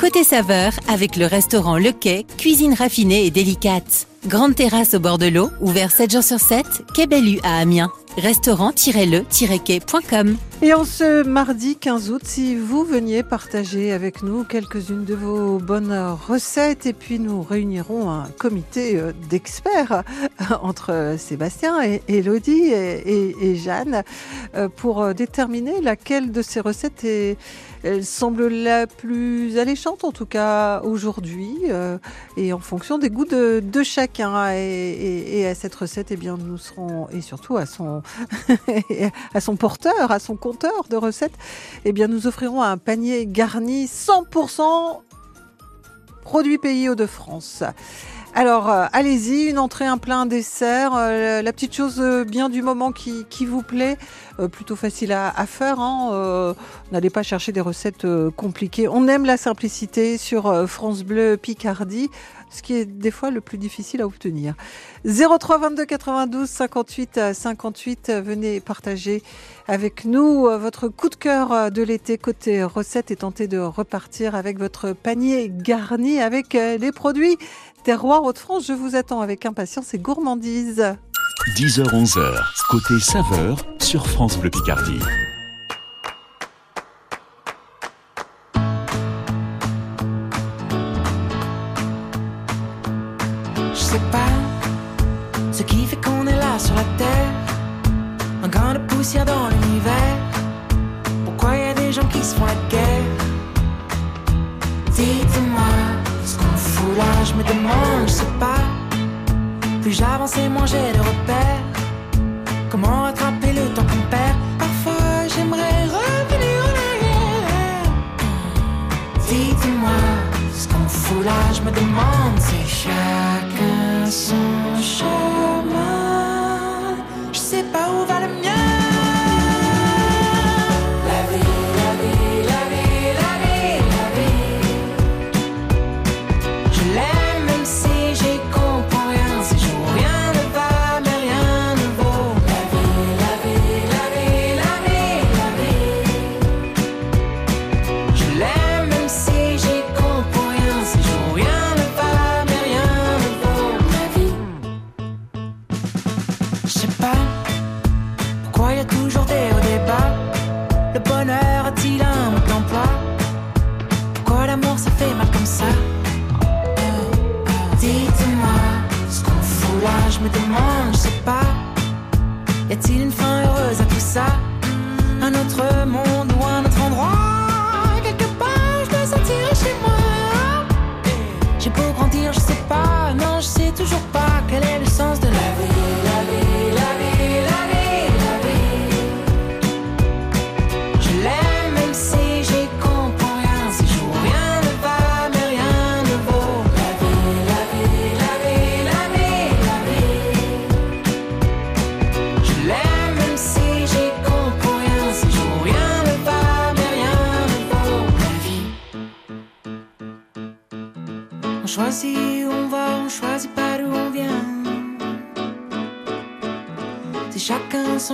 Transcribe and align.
Côté 0.00 0.24
saveur, 0.24 0.72
avec 0.88 1.14
le 1.16 1.26
restaurant 1.26 1.76
Le 1.76 1.92
Quai, 1.92 2.24
cuisine 2.38 2.72
raffinée 2.72 3.26
et 3.26 3.30
délicate. 3.30 4.06
Grande 4.26 4.54
terrasse 4.54 4.94
au 4.94 4.98
bord 4.98 5.18
de 5.18 5.26
l'eau, 5.26 5.50
ouvert 5.60 5.92
7 5.92 6.10
jours 6.10 6.22
sur 6.22 6.40
7, 6.40 6.64
Quai 6.94 7.06
Bellu 7.06 7.38
à 7.42 7.58
Amiens. 7.58 7.92
Restaurant-le-quai.com 8.16 10.38
Et 10.62 10.74
en 10.74 10.84
ce 10.84 11.22
mardi 11.22 11.76
15 11.76 12.10
août, 12.10 12.20
si 12.22 12.54
vous 12.54 12.84
veniez 12.84 13.22
partager 13.22 13.92
avec 13.92 14.22
nous 14.22 14.44
quelques-unes 14.44 15.06
de 15.06 15.14
vos 15.14 15.56
bonnes 15.58 15.98
recettes, 16.28 16.84
et 16.84 16.92
puis 16.92 17.18
nous 17.18 17.40
réunirons 17.40 18.10
un 18.10 18.28
comité 18.38 18.96
euh, 18.96 19.12
d'experts 19.30 20.04
entre 20.60 21.14
Sébastien 21.16 21.82
et 21.82 22.02
Elodie 22.08 22.72
et, 22.74 23.56
Jeanne 23.56 24.02
euh, 24.54 24.68
pour 24.68 25.14
déterminer 25.14 25.80
laquelle 25.80 26.30
de 26.30 26.42
ces 26.42 26.60
recettes 26.60 27.06
semble 28.02 28.48
la 28.48 28.86
plus 28.86 29.58
alléchante, 29.58 30.04
en 30.04 30.12
tout 30.12 30.26
cas 30.26 30.80
aujourd'hui, 30.82 31.56
euh, 31.68 31.98
et 32.36 32.52
en 32.52 32.58
fonction 32.58 32.98
des 32.98 33.10
goûts 33.10 33.24
de, 33.24 33.82
chacun. 33.82 34.52
Et, 34.52 35.46
à 35.46 35.54
cette 35.54 35.74
recette, 35.74 36.08
eh 36.10 36.16
bien, 36.16 36.36
nous 36.36 36.58
serons, 36.58 37.08
et 37.10 37.20
surtout 37.20 37.56
à 37.56 37.66
son, 37.66 38.02
à 39.34 39.40
son 39.40 39.56
porteur, 39.56 40.10
à 40.10 40.18
son 40.18 40.36
de 40.52 40.96
recettes, 40.96 41.32
eh 41.84 41.92
bien, 41.92 42.08
nous 42.08 42.26
offrirons 42.26 42.62
un 42.62 42.78
panier 42.78 43.26
garni 43.26 43.86
100% 43.86 45.00
produits 46.22 46.58
pays 46.58 46.88
Hauts-de-France. 46.88 47.64
Alors, 48.32 48.70
euh, 48.70 48.86
allez-y, 48.92 49.50
une 49.50 49.58
entrée, 49.58 49.86
un 49.86 49.98
plein, 49.98 50.24
dessert, 50.24 50.92
euh, 50.94 51.42
la 51.42 51.52
petite 51.52 51.74
chose 51.74 51.96
euh, 51.98 52.24
bien 52.24 52.48
du 52.48 52.62
moment 52.62 52.92
qui, 52.92 53.24
vous 53.44 53.62
plaît, 53.62 53.98
plutôt 54.52 54.76
facile 54.76 55.12
à, 55.12 55.46
faire. 55.46 55.80
Hein, 55.80 56.54
N'allez 56.92 57.10
pas 57.10 57.22
chercher 57.22 57.52
des 57.52 57.60
recettes 57.60 58.06
compliquées. 58.36 58.88
On 58.88 59.08
aime 59.08 59.24
la 59.24 59.36
simplicité 59.36 60.16
sur 60.16 60.68
France 60.68 61.02
Bleu 61.02 61.36
Picardie, 61.36 62.08
ce 62.50 62.62
qui 62.62 62.74
est 62.74 62.84
des 62.84 63.10
fois 63.10 63.30
le 63.30 63.40
plus 63.40 63.58
difficile 63.58 64.02
à 64.02 64.06
obtenir. 64.06 64.54
03 65.04 65.58
22 65.58 65.86
92 65.86 66.48
58 66.48 67.20
58, 67.32 68.12
venez 68.22 68.60
partager 68.60 69.22
avec 69.68 70.04
nous 70.04 70.42
votre 70.58 70.88
coup 70.88 71.08
de 71.08 71.14
cœur 71.14 71.70
de 71.70 71.82
l'été 71.82 72.18
côté 72.18 72.62
recettes 72.64 73.10
et 73.10 73.16
tenter 73.16 73.48
de 73.48 73.58
repartir 73.58 74.34
avec 74.34 74.58
votre 74.58 74.92
panier 74.92 75.50
garni 75.50 76.20
avec 76.20 76.54
les 76.54 76.92
produits 76.92 77.36
Terroir 77.82 78.22
Hauts-de-France, 78.24 78.66
je 78.66 78.74
vous 78.74 78.94
attends 78.94 79.22
avec 79.22 79.46
impatience 79.46 79.94
et 79.94 79.98
gourmandise. 79.98 80.84
10h-11h, 81.56 82.66
côté 82.68 83.00
saveur 83.00 83.64
sur 83.78 84.06
France 84.06 84.36
Bleu 84.36 84.50
Picardie. 84.50 85.00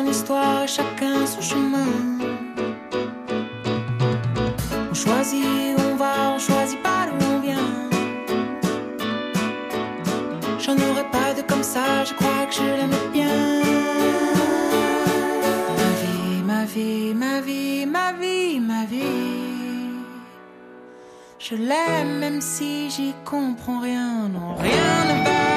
son 0.07 0.11
histoire 0.11 0.69
chacun 0.69 1.27
son 1.27 1.41
chemin. 1.41 1.87
On 4.91 4.95
choisit 4.95 5.45
où 5.79 5.81
on 5.93 5.97
va, 5.97 6.33
on 6.35 6.39
choisit 6.39 6.83
pas 6.83 7.07
d'où 7.07 7.27
on 7.27 7.41
vient. 7.41 7.73
J'en 10.59 10.75
aurais 10.75 11.09
pas 11.11 11.33
de 11.35 11.43
comme 11.43 11.63
ça, 11.63 12.05
je 12.05 12.15
crois 12.15 12.47
que 12.49 12.55
je 12.55 12.63
l'aime 12.63 13.13
bien. 13.13 13.63
Ma 15.81 15.93
vie, 16.03 16.43
ma 16.45 16.65
vie, 16.65 17.15
ma 17.15 17.41
vie, 17.41 17.87
ma 17.87 18.13
vie, 18.13 18.61
ma 18.61 18.85
vie. 18.85 19.93
Je 21.39 21.55
l'aime 21.55 22.19
même 22.19 22.41
si 22.41 22.91
j'y 22.91 23.15
comprends 23.25 23.81
rien, 23.81 24.29
non, 24.29 24.55
rien 24.57 25.05
ne 25.09 25.25
va. 25.25 25.56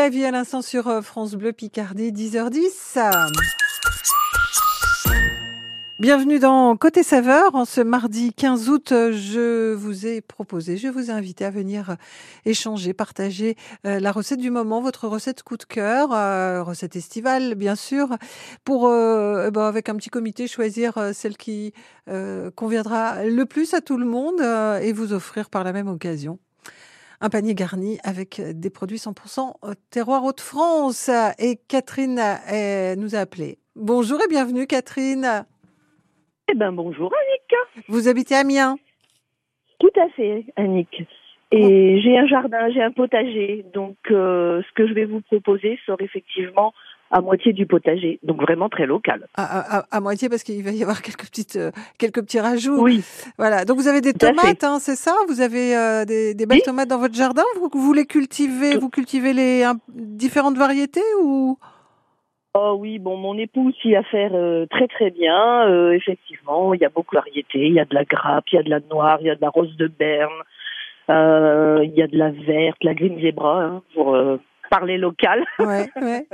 À 0.00 0.30
l'instant 0.32 0.60
sur 0.60 0.88
euh, 0.88 1.02
France 1.02 1.34
Bleu 1.34 1.52
Picardie, 1.52 2.10
10h10. 2.10 2.98
Bienvenue 6.00 6.40
dans 6.40 6.76
Côté 6.76 7.04
Saveur. 7.04 7.54
En 7.54 7.64
ce 7.64 7.80
mardi 7.80 8.32
15 8.32 8.68
août, 8.70 8.88
je 8.90 9.72
vous 9.72 10.06
ai 10.06 10.20
proposé, 10.20 10.76
je 10.76 10.88
vous 10.88 11.10
ai 11.10 11.12
invité 11.12 11.44
à 11.44 11.50
venir 11.50 11.96
échanger, 12.44 12.92
partager 12.92 13.56
euh, 13.86 14.00
la 14.00 14.10
recette 14.10 14.40
du 14.40 14.50
moment, 14.50 14.80
votre 14.80 15.06
recette 15.06 15.44
coup 15.44 15.56
de 15.56 15.64
cœur, 15.64 16.12
euh, 16.12 16.64
recette 16.64 16.96
estivale 16.96 17.54
bien 17.54 17.76
sûr, 17.76 18.08
pour 18.64 18.88
euh, 18.88 19.46
eh 19.48 19.50
ben, 19.52 19.62
avec 19.62 19.88
un 19.88 19.94
petit 19.94 20.10
comité 20.10 20.48
choisir 20.48 20.98
celle 21.12 21.36
qui 21.36 21.72
conviendra 22.56 23.24
le 23.24 23.44
plus 23.46 23.74
à 23.74 23.80
tout 23.80 23.96
le 23.96 24.06
monde 24.06 24.40
et 24.82 24.92
vous 24.92 25.12
offrir 25.12 25.48
par 25.48 25.62
la 25.62 25.72
même 25.72 25.88
occasion 25.88 26.38
un 27.20 27.28
panier 27.30 27.54
garni 27.54 27.98
avec 28.04 28.40
des 28.40 28.70
produits 28.70 28.98
100% 28.98 29.54
terroir 29.90 30.24
Haute-France. 30.24 31.10
Et 31.38 31.58
Catherine 31.68 32.20
nous 32.96 33.14
a 33.14 33.18
appelé. 33.18 33.58
Bonjour 33.76 34.20
et 34.22 34.28
bienvenue 34.28 34.66
Catherine. 34.66 35.44
Eh 36.48 36.54
ben 36.54 36.72
bonjour 36.72 37.12
Annick. 37.12 37.86
Vous 37.88 38.08
habitez 38.08 38.34
Amiens? 38.34 38.76
Tout 39.78 39.90
à 39.96 40.08
fait 40.10 40.44
Annick. 40.56 41.04
Et 41.50 42.00
j'ai 42.00 42.18
un 42.18 42.26
jardin, 42.26 42.70
j'ai 42.70 42.82
un 42.82 42.90
potager. 42.90 43.64
Donc 43.72 43.96
euh, 44.10 44.62
ce 44.62 44.72
que 44.74 44.86
je 44.86 44.92
vais 44.92 45.04
vous 45.04 45.20
proposer 45.20 45.78
sera 45.86 45.96
effectivement 46.00 46.72
à 47.14 47.20
moitié 47.20 47.52
du 47.52 47.64
potager, 47.64 48.18
donc 48.24 48.40
vraiment 48.40 48.68
très 48.68 48.86
local. 48.86 49.28
À, 49.36 50.00
moitié 50.00 50.28
parce 50.28 50.42
qu'il 50.42 50.64
va 50.64 50.72
y 50.72 50.82
avoir 50.82 51.00
quelques 51.06 51.26
petites, 51.26 51.54
euh, 51.54 51.70
quelques 51.96 52.20
petits 52.22 52.40
rajouts. 52.40 52.82
Oui. 52.82 53.04
Voilà. 53.38 53.64
Donc 53.64 53.78
vous 53.78 53.86
avez 53.86 54.00
des 54.00 54.12
tomates, 54.12 54.64
hein, 54.64 54.78
c'est 54.80 54.96
ça? 54.96 55.14
Vous 55.28 55.40
avez 55.40 55.76
euh, 55.76 56.04
des, 56.04 56.34
belles 56.46 56.62
tomates 56.62 56.88
dans 56.88 56.98
votre 56.98 57.14
jardin? 57.14 57.44
Vous, 57.60 57.70
vous 57.72 57.92
les 57.92 58.04
cultivez 58.04 58.76
Vous 58.76 58.90
cultivez 58.90 59.32
les 59.32 59.64
différentes 59.88 60.56
variétés 60.56 61.00
ou? 61.22 61.56
Oh 62.56 62.76
oui, 62.78 62.98
bon, 62.98 63.16
mon 63.16 63.38
époux 63.38 63.72
s'y 63.80 63.94
a 63.94 64.02
fait 64.02 64.30
euh, 64.32 64.66
très 64.66 64.88
très 64.88 65.10
bien. 65.10 65.68
Euh, 65.68 65.92
effectivement, 65.92 66.74
il 66.74 66.80
y 66.80 66.84
a 66.84 66.88
beaucoup 66.88 67.14
de 67.14 67.20
variétés. 67.20 67.66
Il 67.66 67.74
y 67.74 67.80
a 67.80 67.84
de 67.84 67.94
la 67.94 68.04
grappe, 68.04 68.44
il 68.52 68.56
y 68.56 68.58
a 68.58 68.62
de 68.64 68.70
la 68.70 68.80
noire, 68.90 69.18
il 69.20 69.26
y 69.26 69.30
a 69.30 69.36
de 69.36 69.40
la 69.40 69.50
rose 69.50 69.76
de 69.76 69.86
Berne, 69.86 70.32
euh, 71.10 71.80
il 71.84 71.94
y 71.94 72.02
a 72.02 72.08
de 72.08 72.16
la 72.16 72.30
verte, 72.30 72.82
la 72.82 72.94
green 72.94 73.20
zebra, 73.20 73.62
hein, 73.62 73.82
pour 73.94 74.16
parler 74.70 74.98
local. 74.98 75.44
Ouais, 75.58 75.88
ouais. 76.00 76.26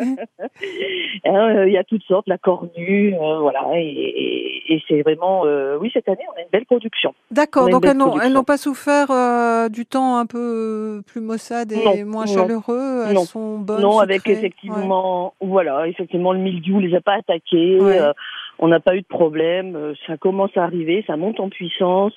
Hein, 1.24 1.64
il 1.66 1.72
y 1.72 1.78
a 1.78 1.84
toutes 1.84 2.02
sortes, 2.04 2.28
la 2.28 2.38
cornue, 2.38 3.14
voilà. 3.40 3.60
Et, 3.74 4.82
c'est 4.88 5.02
vraiment, 5.02 5.42
oui, 5.80 5.90
cette 5.92 6.08
année, 6.08 6.24
on 6.32 6.38
a 6.38 6.42
une 6.42 6.50
belle 6.52 6.66
production. 6.66 7.14
D'accord, 7.30 7.68
donc 7.68 7.84
elles 7.86 7.96
n'ont 7.96 8.44
pas 8.44 8.56
souffert 8.56 9.08
du 9.70 9.86
temps 9.86 10.16
un 10.16 10.26
peu 10.26 11.02
plus 11.06 11.20
maussade 11.20 11.72
et 11.72 12.04
moins 12.04 12.26
chaleureux. 12.26 13.04
Elles 13.08 13.18
sont 13.18 13.58
bonnes. 13.58 13.82
Non, 13.82 13.98
avec 13.98 14.28
effectivement, 14.28 15.34
voilà, 15.40 15.88
effectivement, 15.88 16.32
le 16.32 16.38
mildiou 16.38 16.80
les 16.80 16.94
a 16.94 17.00
pas 17.00 17.14
attaquées. 17.14 17.78
on 18.58 18.68
n'a 18.68 18.80
pas 18.80 18.94
eu 18.94 19.02
de 19.02 19.06
problème. 19.06 19.94
Ça 20.06 20.16
commence 20.16 20.56
à 20.56 20.64
arriver, 20.64 21.04
ça 21.06 21.16
monte 21.16 21.40
en 21.40 21.48
puissance. 21.48 22.14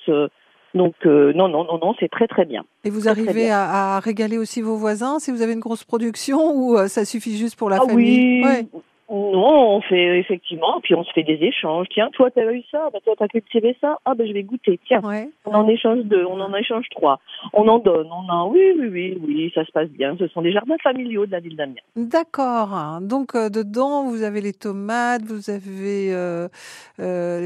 Donc 0.74 0.94
euh, 1.06 1.32
non, 1.34 1.48
non, 1.48 1.64
non, 1.64 1.78
non, 1.78 1.94
c'est 2.00 2.10
très 2.10 2.26
très 2.26 2.44
bien. 2.44 2.64
Et 2.84 2.90
vous 2.90 3.08
arrivez 3.08 3.50
à, 3.50 4.00
régaler 4.00 4.38
aussi 4.38 4.60
vos 4.60 4.76
voisins 4.76 5.18
si 5.18 5.30
vous 5.30 5.42
avez 5.42 5.52
une 5.52 5.60
grosse 5.60 5.84
production 5.84 6.52
ou 6.52 6.76
euh, 6.76 6.88
ça 6.88 7.04
suffit 7.04 7.36
juste 7.36 7.56
pour 7.56 7.70
la 7.70 7.78
ah 7.80 7.86
famille? 7.86 8.44
Oui. 8.44 8.80
Non, 9.10 9.76
on 9.76 9.80
fait 9.82 10.18
effectivement, 10.18 10.80
puis 10.82 10.94
on 10.94 11.04
se 11.04 11.12
fait 11.12 11.22
des 11.22 11.38
échanges. 11.42 11.86
Tiens, 11.92 12.08
toi, 12.14 12.30
t'as 12.30 12.50
eu 12.50 12.62
ça, 12.70 12.88
bah, 12.90 13.00
toi, 13.04 13.14
t'as 13.18 13.28
cultivé 13.28 13.76
ça? 13.80 13.98
Ah, 14.06 14.14
ben, 14.14 14.26
je 14.26 14.32
vais 14.32 14.42
goûter. 14.42 14.80
Tiens, 14.86 15.02
on 15.44 15.54
en 15.54 15.68
échange 15.68 16.04
deux, 16.04 16.24
on 16.24 16.40
en 16.40 16.54
échange 16.54 16.86
trois. 16.90 17.20
On 17.52 17.68
en 17.68 17.78
donne, 17.78 18.08
on 18.10 18.32
en. 18.32 18.50
Oui, 18.50 18.62
oui, 18.78 18.88
oui, 18.90 19.18
oui, 19.22 19.52
ça 19.54 19.64
se 19.66 19.72
passe 19.72 19.90
bien. 19.90 20.16
Ce 20.18 20.26
sont 20.28 20.40
des 20.40 20.52
jardins 20.52 20.78
familiaux 20.82 21.26
de 21.26 21.32
la 21.32 21.40
ville 21.40 21.54
d'Amiens. 21.54 21.82
D'accord. 21.96 22.98
Donc, 23.02 23.34
euh, 23.34 23.50
dedans, 23.50 24.04
vous 24.04 24.22
avez 24.22 24.40
les 24.40 24.54
tomates, 24.54 25.22
vous 25.22 25.50
avez. 25.50 26.14
Euh, 26.14 26.48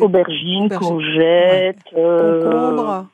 aubergines, 0.01 0.69
courgettes. 0.71 1.83
concombres. 1.93 3.07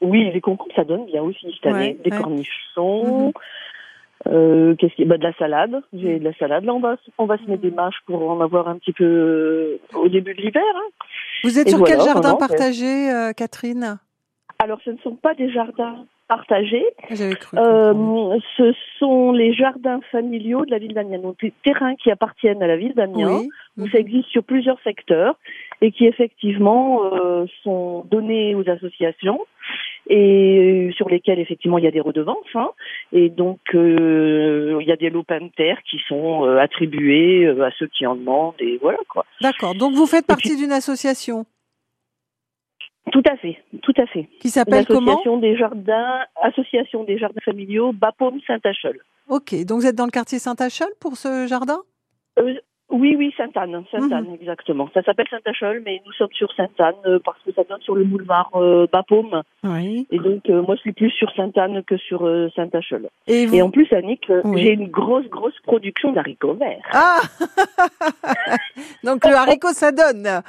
Oui, 0.00 0.30
les 0.32 0.40
concombres, 0.40 0.74
ça 0.76 0.84
donne 0.84 1.06
bien 1.06 1.22
aussi 1.22 1.52
cette 1.54 1.72
année. 1.72 1.98
des 2.02 2.10
cornichons. 2.10 3.26
Mhm. 3.26 3.32
Euh, 4.26 4.74
qu'est-ce 4.74 4.94
qui 4.94 5.04
bah, 5.04 5.16
de 5.16 5.22
la 5.22 5.32
salade 5.34 5.80
j'ai 5.92 6.18
de 6.18 6.24
la 6.24 6.32
salade 6.34 6.64
là 6.64 6.74
on 6.74 6.80
va 6.80 6.96
on 7.18 7.26
va 7.26 7.38
se 7.38 7.44
mettre 7.44 7.62
des 7.62 7.70
mâches 7.70 8.00
pour 8.04 8.28
en 8.28 8.40
avoir 8.40 8.66
un 8.66 8.76
petit 8.76 8.92
peu 8.92 9.04
euh, 9.04 9.78
au 9.94 10.08
début 10.08 10.34
de 10.34 10.42
l'hiver 10.42 10.62
hein. 10.74 11.04
vous 11.44 11.56
êtes 11.56 11.68
sur 11.68 11.84
quel 11.84 12.00
jardin 12.00 12.34
partagé 12.34 13.12
euh, 13.12 13.32
Catherine? 13.32 13.98
Alors 14.58 14.80
ce 14.84 14.90
ne 14.90 14.98
sont 14.98 15.14
pas 15.14 15.34
des 15.34 15.52
jardins 15.52 16.04
partagés 16.26 16.84
cru 17.38 17.56
ce 18.56 18.72
sont 18.98 19.30
les 19.30 19.54
jardins 19.54 20.00
familiaux 20.10 20.64
de 20.64 20.72
la 20.72 20.78
ville 20.78 20.94
d'Amiens 20.94 21.20
donc 21.20 21.38
des 21.40 21.52
terrains 21.64 21.94
qui 21.94 22.10
appartiennent 22.10 22.62
à 22.62 22.66
la 22.66 22.76
ville 22.76 22.94
d'Amiens 22.94 23.42
oui. 23.76 23.88
ça 23.92 23.98
existe 23.98 24.30
sur 24.30 24.42
plusieurs 24.42 24.80
secteurs 24.82 25.36
et 25.80 25.92
qui 25.92 26.06
effectivement 26.06 27.02
sont 27.62 28.04
donnés 28.10 28.56
aux 28.56 28.68
associations 28.68 29.38
et 30.08 30.90
sur 30.96 31.08
lesquels 31.08 31.38
effectivement 31.38 31.78
il 31.78 31.84
y 31.84 31.86
a 31.86 31.90
des 31.90 32.00
redevances. 32.00 32.54
Hein, 32.54 32.70
et 33.12 33.28
donc 33.28 33.60
euh, 33.74 34.78
il 34.80 34.86
y 34.86 34.92
a 34.92 34.96
des 34.96 35.10
lopins 35.10 35.40
de 35.40 35.50
terre 35.56 35.78
qui 35.88 35.98
sont 36.08 36.44
euh, 36.44 36.58
attribués 36.58 37.44
euh, 37.46 37.66
à 37.66 37.70
ceux 37.78 37.86
qui 37.86 38.06
en 38.06 38.16
demandent 38.16 38.60
et 38.60 38.78
voilà 38.80 38.98
quoi. 39.08 39.24
D'accord. 39.40 39.74
Donc 39.74 39.94
vous 39.94 40.06
faites 40.06 40.26
partie 40.26 40.56
d'une 40.56 40.72
association? 40.72 41.44
Tout 43.12 43.22
à 43.30 43.36
fait, 43.36 43.56
tout 43.82 43.94
à 43.96 44.06
fait. 44.06 44.28
Qui 44.40 44.50
s'appelle 44.50 44.86
comment? 44.86 45.12
Association 45.12 45.38
des 45.38 45.56
jardins, 45.56 46.20
Association 46.42 47.04
des 47.04 47.18
jardins 47.18 47.40
familiaux 47.42 47.92
Bapaume 47.92 48.38
Saint-Achel. 48.46 48.98
Ok, 49.28 49.54
donc 49.64 49.80
vous 49.80 49.86
êtes 49.86 49.94
dans 49.94 50.04
le 50.04 50.10
quartier 50.10 50.38
Saint-Achel 50.38 50.88
pour 51.00 51.16
ce 51.16 51.46
jardin? 51.46 51.80
Oui, 52.90 53.14
oui, 53.18 53.34
Sainte-Anne, 53.36 53.84
Sainte-Anne, 53.90 54.28
mhm. 54.28 54.38
exactement. 54.40 54.88
Ça 54.94 55.02
s'appelle 55.02 55.26
Saint-Achol, 55.28 55.82
mais 55.84 56.00
nous 56.06 56.12
sommes 56.12 56.32
sur 56.32 56.50
Sainte-Anne 56.54 56.94
euh, 57.06 57.18
parce 57.22 57.38
que 57.44 57.52
ça 57.52 57.62
donne 57.64 57.82
sur 57.82 57.94
le 57.94 58.04
boulevard 58.04 58.50
euh, 58.54 58.86
Bapaume. 58.90 59.42
Oui. 59.62 60.06
Et 60.10 60.18
donc, 60.18 60.48
euh, 60.48 60.62
moi, 60.62 60.74
je 60.76 60.80
suis 60.80 60.92
plus 60.92 61.10
sur 61.10 61.30
Sainte-Anne 61.34 61.82
que 61.84 61.98
sur 61.98 62.20
Saint-Achol. 62.56 63.08
Et, 63.26 63.60
en 63.60 63.70
plus, 63.70 63.92
Annick, 63.92 64.30
j'ai 64.54 64.72
une 64.72 64.88
grosse, 64.88 65.28
grosse 65.28 65.58
production 65.64 66.12
d'haricots 66.12 66.54
verts. 66.54 66.88
Ah 66.92 67.18
Donc, 69.04 69.24
le 69.26 69.34
haricot, 69.34 69.72
ça 69.72 69.92
donne 69.92 70.24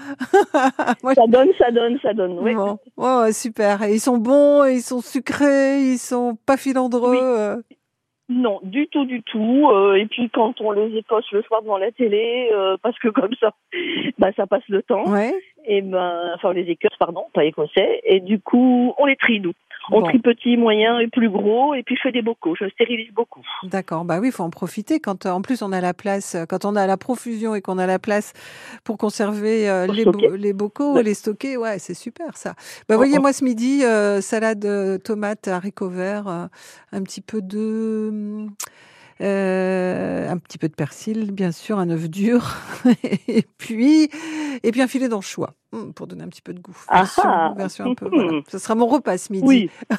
Ça 1.16 1.28
donne, 1.28 1.50
ça 1.58 1.72
donne, 1.72 2.00
ça 2.02 2.14
donne, 2.14 2.40
oui. 2.40 2.54
Oh, 2.96 3.26
super. 3.32 3.84
Et 3.84 3.96
ils 3.96 4.00
sont 4.00 4.18
bons, 4.18 4.64
ils 4.66 4.82
sont 4.82 5.02
sucrés, 5.02 5.82
ils 5.82 5.98
sont 5.98 6.38
pas 6.46 6.56
filandreux. 6.56 7.62
Non, 8.30 8.60
du 8.62 8.88
tout, 8.88 9.06
du 9.06 9.24
tout. 9.24 9.70
Euh, 9.72 9.96
et 9.96 10.06
puis 10.06 10.30
quand 10.30 10.62
on 10.62 10.72
les 10.72 10.96
écosse 10.96 11.26
le 11.32 11.42
soir 11.42 11.64
devant 11.64 11.80
la 11.80 11.92
télé, 11.92 12.50
euh, 12.54 12.78
parce 12.82 12.98
que 13.00 13.08
comme 13.08 13.34
ça, 13.40 13.54
bah 14.20 14.30
ça 14.36 14.46
passe 14.46 14.68
le 14.70 14.84
temps. 14.84 15.10
Ouais. 15.10 15.34
Et 15.66 15.82
ben, 15.82 16.32
enfin 16.36 16.54
les 16.54 16.70
écosses, 16.70 16.96
pardon, 17.00 17.26
pas 17.34 17.44
écossais. 17.44 18.02
Et 18.04 18.20
du 18.20 18.40
coup, 18.40 18.94
on 19.00 19.06
les 19.06 19.16
trie 19.16 19.40
nous. 19.40 19.54
On 19.92 20.02
trie 20.02 20.20
petit, 20.20 20.58
moyen 20.58 21.00
et 21.00 21.08
plus 21.08 21.30
gros, 21.30 21.74
et 21.74 21.84
puis 21.84 21.96
je 21.96 22.02
fais 22.02 22.12
des 22.12 22.22
bocaux. 22.22 22.56
Je 22.56 22.70
stérilise 22.70 23.12
beaucoup. 23.14 23.46
D'accord. 23.64 24.06
Bah 24.06 24.20
oui, 24.20 24.28
il 24.28 24.32
faut 24.32 24.44
en 24.44 24.50
profiter 24.50 25.00
quand, 25.00 25.26
en 25.26 25.42
plus, 25.42 25.62
on 25.62 25.72
a 25.72 25.82
la 25.82 25.94
place, 25.94 26.38
quand 26.48 26.66
on 26.66 26.76
a 26.76 26.86
la 26.88 26.98
profusion 26.98 27.56
et 27.56 27.62
qu'on 27.62 27.78
a 27.78 27.86
la 27.86 28.00
place 28.00 28.34
pour 28.84 28.98
conserver 28.98 29.70
euh, 29.70 29.88
les, 29.88 30.06
les, 30.38 30.54
bocaux, 30.54 31.02
les 31.02 31.14
stocker. 31.14 31.58
Ouais, 31.58 31.80
c'est 31.80 31.94
super 31.94 32.38
ça. 32.38 32.56
Bah, 32.88 32.98
voyez, 32.98 33.20
moi 33.20 33.34
ce 33.34 33.44
midi, 33.44 33.84
euh, 33.84 34.22
salade 34.22 34.66
euh, 34.66 34.98
tomate, 34.98 35.48
haricots 35.48 35.90
verts, 35.90 36.50
un 36.92 37.04
petit 37.04 37.22
peu 37.22 37.42
de 37.42 38.48
euh, 39.22 40.30
un 40.30 40.38
petit 40.38 40.58
peu 40.58 40.70
de 40.70 40.74
persil, 40.74 41.32
bien 41.32 41.52
sûr, 41.52 41.78
un 41.78 41.90
œuf 41.90 42.10
dur, 42.10 42.56
et 43.28 43.44
puis 43.58 44.10
et 44.64 44.72
puis 44.72 44.82
un 44.82 44.88
filet 44.88 45.10
d'anchois 45.10 45.56
hmm, 45.74 45.92
pour 45.92 46.08
donner 46.08 46.24
un 46.24 46.30
petit 46.30 46.42
peu 46.42 46.54
de 46.54 46.60
goût. 46.60 46.78
Ah 46.88 47.04
version, 47.58 47.86
un 47.86 47.96
peu. 47.96 48.08
Voilà. 48.10 48.40
Ce 48.48 48.58
sera 48.58 48.76
mon 48.76 48.88
repas 48.88 49.18
ce 49.18 49.34
midi. 49.34 49.46
Oui. 49.46 49.70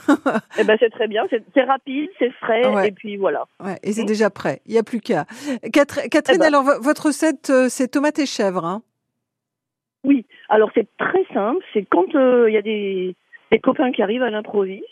eh 0.58 0.64
ben 0.64 0.76
c'est 0.80 0.90
très 0.90 1.06
bien, 1.06 1.26
c'est 1.30 1.62
rapide, 1.62 2.08
c'est 2.18 2.30
frais, 2.32 2.86
et 2.86 2.92
puis 2.92 3.16
voilà. 3.16 3.44
Ouais, 3.62 3.78
et 3.82 3.92
c'est 3.92 4.04
hmm. 4.04 4.06
déjà 4.06 4.30
prêt. 4.30 4.62
Il 4.64 4.72
n'y 4.72 4.78
a 4.78 4.82
plus 4.82 5.00
qu'à. 5.00 5.26
Catherine, 5.72 6.08
eh 6.34 6.38
ben. 6.38 6.46
alors 6.46 6.64
votre 6.80 7.06
recette, 7.06 7.50
euh, 7.50 7.68
c'est 7.68 7.88
tomate 7.88 8.18
et 8.18 8.26
chèvre. 8.26 8.64
Hein? 8.64 8.82
Oui. 10.04 10.24
Alors 10.48 10.70
c'est 10.74 10.88
très 10.96 11.24
simple. 11.34 11.62
C'est 11.74 11.84
quand 11.84 12.14
euh, 12.14 12.48
il 12.48 12.54
y 12.54 12.58
a 12.58 12.62
des, 12.62 13.14
des 13.52 13.58
copains 13.58 13.92
qui 13.92 14.02
arrivent 14.02 14.22
à 14.22 14.30
l'improviste. 14.30 14.84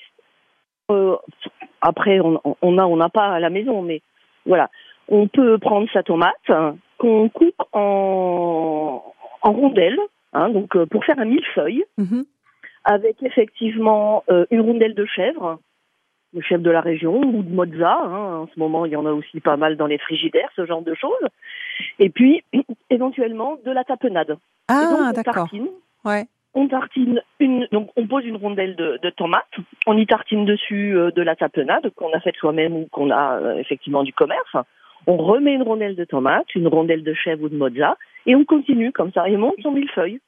Euh, 0.90 1.16
après, 1.80 2.20
on, 2.20 2.40
on 2.44 2.78
a, 2.78 2.84
on 2.84 2.96
n'a 2.96 3.08
pas 3.08 3.28
à 3.28 3.40
la 3.40 3.50
maison, 3.50 3.82
mais 3.82 4.02
voilà. 4.48 4.70
On 5.08 5.28
peut 5.28 5.58
prendre 5.58 5.88
sa 5.92 6.02
tomate 6.02 6.50
qu'on 6.98 7.28
coupe 7.28 7.62
en, 7.72 9.02
en 9.42 9.52
rondelles, 9.52 10.00
hein, 10.32 10.50
donc 10.50 10.76
euh, 10.76 10.86
pour 10.86 11.04
faire 11.04 11.18
un 11.18 11.24
millefeuille, 11.24 11.84
mhm. 11.96 12.24
avec 12.84 13.22
effectivement 13.22 14.24
euh, 14.30 14.46
une 14.50 14.60
rondelle 14.60 14.94
de 14.94 15.06
chèvre, 15.06 15.60
le 16.34 16.42
chèvre 16.42 16.62
de 16.62 16.70
la 16.70 16.80
région 16.80 17.20
ou 17.20 17.42
de 17.42 17.54
mozza. 17.54 17.98
Hein. 18.02 18.42
en 18.42 18.48
ce 18.48 18.58
moment, 18.58 18.84
il 18.84 18.92
y 18.92 18.96
en 18.96 19.06
a 19.06 19.12
aussi 19.12 19.40
pas 19.40 19.56
mal 19.56 19.76
dans 19.76 19.86
les 19.86 19.98
frigidaires, 19.98 20.50
ce 20.56 20.66
genre 20.66 20.82
de 20.82 20.94
choses. 20.94 21.28
Et 21.98 22.10
puis, 22.10 22.42
éventuellement, 22.90 23.56
de 23.64 23.70
la 23.70 23.84
tapenade. 23.84 24.36
Ah, 24.68 25.12
d'accord. 25.14 25.48
Ouais. 26.04 26.26
On 26.60 26.66
tartine 26.66 27.22
une, 27.38 27.68
donc 27.70 27.90
on 27.94 28.08
pose 28.08 28.24
une 28.24 28.34
rondelle 28.34 28.74
de, 28.74 28.98
de 29.00 29.10
tomate, 29.10 29.46
on 29.86 29.96
y 29.96 30.04
tartine 30.06 30.44
dessus 30.44 30.96
euh, 30.96 31.12
de 31.12 31.22
la 31.22 31.36
tapenade 31.36 31.88
qu'on 31.94 32.12
a 32.12 32.18
faite 32.18 32.34
soi-même 32.34 32.74
ou 32.74 32.88
qu'on 32.90 33.12
a 33.12 33.38
euh, 33.38 33.58
effectivement 33.58 34.02
du 34.02 34.12
commerce. 34.12 34.56
On 35.06 35.18
remet 35.18 35.52
une 35.52 35.62
rondelle 35.62 35.94
de 35.94 36.04
tomate, 36.04 36.52
une 36.56 36.66
rondelle 36.66 37.04
de 37.04 37.14
chèvre 37.14 37.44
ou 37.44 37.48
de 37.48 37.56
mozza, 37.56 37.96
et 38.26 38.34
on 38.34 38.44
continue 38.44 38.90
comme 38.90 39.12
ça, 39.12 39.28
et 39.28 39.36
on 39.36 39.38
monte 39.38 39.60
son 39.62 39.70
millefeuille. 39.70 40.18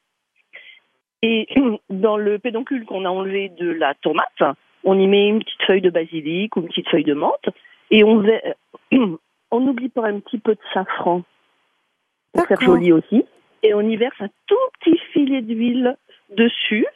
Et 1.23 1.49
dans 1.91 2.17
le 2.17 2.39
pédoncule 2.39 2.85
qu'on 2.85 3.07
a 3.07 3.11
enlevé 3.11 3.49
de 3.49 3.69
la 3.69 3.95
tomate, 3.95 4.57
on 4.85 4.97
y 5.01 5.09
met 5.09 5.27
une 5.27 5.41
petite 5.41 5.63
feuille 5.67 5.83
de 5.83 5.91
basilic 5.91 6.55
ou 6.55 6.61
une 6.61 6.69
petite 6.69 6.91
feuille 6.91 7.03
de 7.03 7.15
menthe. 7.15 7.49
Et 7.91 8.05
on, 8.05 8.25
on 9.51 9.61
n'oublie 9.61 9.89
pas 9.89 10.07
un 10.07 10.21
petit 10.21 10.39
peu 10.39 10.55
de 10.55 10.61
safran 10.73 11.23
pour 12.33 12.47
faire 12.47 12.61
joli 12.61 12.93
aussi. 12.93 13.25
Et 13.65 13.75
on 13.75 13.81
y 13.81 13.97
verse 13.97 14.21
un 14.21 14.31
tout 14.47 14.57
petit 14.79 14.97
filet 15.13 15.43
d'huile 15.43 15.97
dessus 16.37 16.87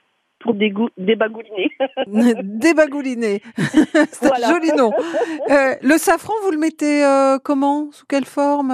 pour 0.40 0.54
dégou- 0.54 0.90
débagouliner. 0.98 1.70
Débagouliné. 2.42 3.40
C'est 3.56 4.26
Voilà. 4.28 4.48
un 4.48 4.50
joli 4.54 4.72
nom. 4.76 4.92
Euh, 5.50 5.74
le 5.82 5.96
safran, 5.98 6.34
vous 6.44 6.50
le 6.50 6.58
mettez 6.58 7.04
euh, 7.04 7.38
comment? 7.42 7.90
Sous 7.92 8.06
quelle 8.06 8.24
forme? 8.26 8.70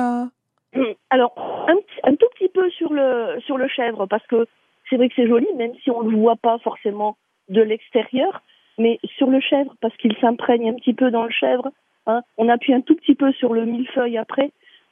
Euh 0.76 0.95
Alors, 1.11 1.33
un, 1.69 1.76
un 2.11 2.14
tout 2.17 2.26
petit 2.35 2.49
peu 2.49 2.69
sur 2.71 2.93
le, 2.93 3.40
sur 3.47 3.57
le 3.57 3.69
chèvre, 3.69 4.07
parce 4.07 4.26
que 4.26 4.47
c'est 4.88 4.97
vrai 4.97 5.09
que 5.09 5.14
c'est 5.17 5.29
joli, 5.29 5.47
même 5.57 5.73
si 5.83 5.90
on 5.90 6.02
ne 6.02 6.11
le 6.11 6.17
voit 6.17 6.37
pas 6.37 6.59
forcément 6.59 7.17
de 7.49 7.62
l'extérieur, 7.62 8.43
mais 8.79 8.99
sur 9.17 9.29
le 9.29 9.40
chèvre, 9.40 9.75
parce 9.81 9.97
qu'il 9.99 10.17
s'imprègne 10.21 10.69
un 10.71 10.75
petit 10.75 10.95
peu 10.95 11.11
dans 11.11 11.25
le 11.25 11.31
chèvre, 11.31 11.69
hein, 12.07 12.23
on 12.38 12.49
appuie 12.49 12.73
un 12.75 12.81
tout 12.81 12.97
petit 12.97 13.14
peu 13.14 13.33
sur 13.33 13.52
le 13.52 13.64
millefeuille 13.64 14.19
après, 14.19 14.50